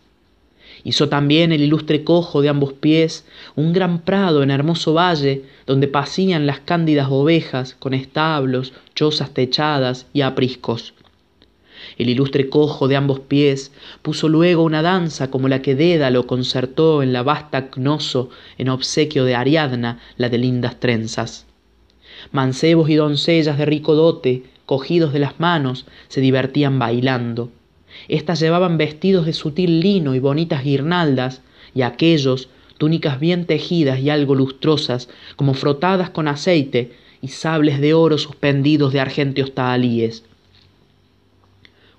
Hizo 0.83 1.09
también 1.09 1.51
el 1.51 1.61
ilustre 1.61 2.03
cojo 2.03 2.41
de 2.41 2.49
ambos 2.49 2.73
pies 2.73 3.25
un 3.55 3.73
gran 3.73 3.99
prado 3.99 4.43
en 4.43 4.51
hermoso 4.51 4.93
valle 4.93 5.43
donde 5.65 5.87
pasían 5.87 6.45
las 6.45 6.59
cándidas 6.59 7.07
ovejas 7.09 7.75
con 7.77 7.93
establos, 7.93 8.73
chozas 8.95 9.33
techadas 9.33 10.05
y 10.13 10.21
apriscos. 10.21 10.93
El 11.97 12.09
ilustre 12.09 12.49
cojo 12.49 12.87
de 12.87 12.95
ambos 12.95 13.19
pies 13.19 13.71
puso 14.01 14.29
luego 14.29 14.63
una 14.63 14.81
danza 14.81 15.29
como 15.29 15.47
la 15.47 15.61
que 15.61 15.75
Dédalo 15.75 16.27
concertó 16.27 17.03
en 17.03 17.11
la 17.11 17.23
vasta 17.23 17.69
Cnoso 17.69 18.29
en 18.57 18.69
obsequio 18.69 19.25
de 19.25 19.35
Ariadna, 19.35 19.99
la 20.17 20.29
de 20.29 20.37
lindas 20.37 20.79
trenzas. 20.79 21.46
Mancebos 22.31 22.89
y 22.89 22.95
doncellas 22.95 23.57
de 23.57 23.65
rico 23.65 23.95
dote, 23.95 24.43
cogidos 24.65 25.13
de 25.13 25.19
las 25.19 25.39
manos, 25.39 25.85
se 26.07 26.21
divertían 26.21 26.79
bailando. 26.79 27.51
Estas 28.07 28.39
llevaban 28.39 28.77
vestidos 28.77 29.25
de 29.25 29.33
sutil 29.33 29.79
lino 29.79 30.15
y 30.15 30.19
bonitas 30.19 30.63
guirnaldas, 30.63 31.41
y 31.73 31.81
aquellos 31.81 32.49
túnicas 32.77 33.19
bien 33.19 33.45
tejidas 33.45 33.99
y 33.99 34.09
algo 34.09 34.35
lustrosas, 34.35 35.09
como 35.35 35.53
frotadas 35.53 36.09
con 36.09 36.27
aceite, 36.27 36.93
y 37.21 37.29
sables 37.29 37.79
de 37.79 37.93
oro 37.93 38.17
suspendidos 38.17 38.93
de 38.93 38.99
argénteos 38.99 39.53
tahalíes. 39.53 40.23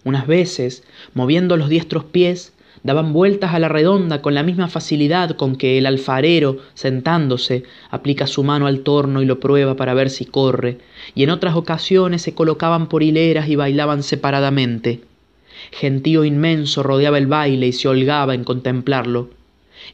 Unas 0.05 0.27
veces, 0.27 0.85
moviendo 1.15 1.57
los 1.57 1.69
diestros 1.69 2.05
pies, 2.05 2.53
daban 2.83 3.13
vueltas 3.13 3.55
a 3.55 3.59
la 3.59 3.69
redonda 3.69 4.23
con 4.23 4.35
la 4.35 4.43
misma 4.43 4.69
facilidad 4.69 5.37
con 5.37 5.57
que 5.57 5.79
el 5.79 5.87
alfarero, 5.87 6.59
sentándose, 6.75 7.65
aplica 7.91 8.27
su 8.27 8.45
mano 8.45 8.67
al 8.67 8.81
torno 8.81 9.23
y 9.23 9.27
lo 9.27 9.41
prueba 9.41 9.77
para 9.77 9.95
ver 9.95 10.11
si 10.11 10.25
corre, 10.25 10.79
y 11.15 11.23
en 11.23 11.31
otras 11.31 11.57
ocasiones 11.57 12.23
se 12.23 12.35
colocaban 12.35 12.89
por 12.89 13.03
hileras 13.03 13.49
y 13.49 13.57
bailaban 13.57 14.03
separadamente. 14.03 15.01
Gentío 15.73 16.25
inmenso 16.25 16.83
rodeaba 16.83 17.19
el 17.19 17.27
baile 17.27 17.67
y 17.67 17.73
se 17.73 17.89
holgaba 17.89 18.35
en 18.35 18.45
contemplarlo. 18.45 19.31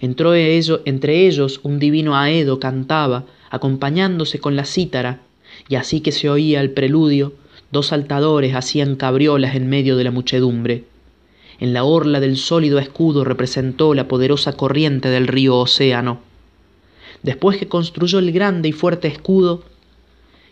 Entró 0.00 0.34
entre 0.34 1.26
ellos 1.26 1.60
un 1.62 1.78
divino 1.78 2.16
aedo 2.16 2.58
cantaba, 2.60 3.24
acompañándose 3.50 4.40
con 4.40 4.56
la 4.56 4.64
cítara, 4.64 5.20
y 5.68 5.76
así 5.76 6.00
que 6.00 6.12
se 6.12 6.28
oía 6.28 6.60
el 6.60 6.70
preludio, 6.70 7.34
dos 7.70 7.88
saltadores 7.88 8.54
hacían 8.54 8.96
cabriolas 8.96 9.54
en 9.54 9.68
medio 9.68 9.96
de 9.96 10.04
la 10.04 10.10
muchedumbre. 10.10 10.84
En 11.60 11.72
la 11.72 11.84
orla 11.84 12.20
del 12.20 12.36
sólido 12.36 12.78
escudo 12.78 13.24
representó 13.24 13.94
la 13.94 14.08
poderosa 14.08 14.54
corriente 14.54 15.08
del 15.08 15.28
río 15.28 15.56
Océano. 15.56 16.18
Después 17.22 17.56
que 17.56 17.68
construyó 17.68 18.18
el 18.18 18.32
grande 18.32 18.68
y 18.68 18.72
fuerte 18.72 19.08
escudo, 19.08 19.62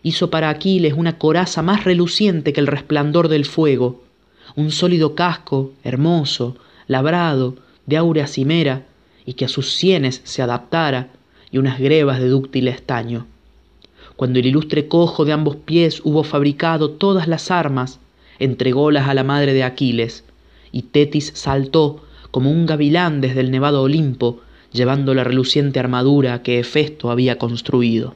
hizo 0.02 0.30
para 0.30 0.48
Aquiles 0.48 0.94
una 0.94 1.18
coraza 1.18 1.62
más 1.62 1.84
reluciente 1.84 2.52
que 2.52 2.60
el 2.60 2.66
resplandor 2.66 3.28
del 3.28 3.44
fuego, 3.44 4.02
un 4.56 4.70
sólido 4.70 5.14
casco, 5.14 5.72
hermoso, 5.84 6.56
labrado, 6.86 7.56
de 7.86 7.96
áurea 7.96 8.26
cimera, 8.26 8.84
y 9.24 9.34
que 9.34 9.44
a 9.44 9.48
sus 9.48 9.72
sienes 9.72 10.20
se 10.24 10.42
adaptara, 10.42 11.10
y 11.50 11.58
unas 11.58 11.78
grebas 11.78 12.18
de 12.18 12.28
dúctil 12.28 12.68
estaño. 12.68 13.26
Cuando 14.16 14.38
el 14.38 14.46
ilustre 14.46 14.88
cojo 14.88 15.24
de 15.24 15.32
ambos 15.32 15.56
pies 15.56 16.00
hubo 16.04 16.24
fabricado 16.24 16.90
todas 16.90 17.28
las 17.28 17.50
armas, 17.50 17.98
entrególas 18.38 19.08
a 19.08 19.14
la 19.14 19.24
madre 19.24 19.52
de 19.52 19.62
Aquiles, 19.62 20.24
y 20.72 20.82
Tetis 20.82 21.32
saltó 21.34 22.00
como 22.30 22.50
un 22.50 22.66
gavilán 22.66 23.20
desde 23.20 23.40
el 23.40 23.50
nevado 23.50 23.82
Olimpo, 23.82 24.40
llevando 24.72 25.14
la 25.14 25.22
reluciente 25.22 25.78
armadura 25.78 26.42
que 26.42 26.58
Hefesto 26.58 27.10
había 27.10 27.38
construido. 27.38 28.14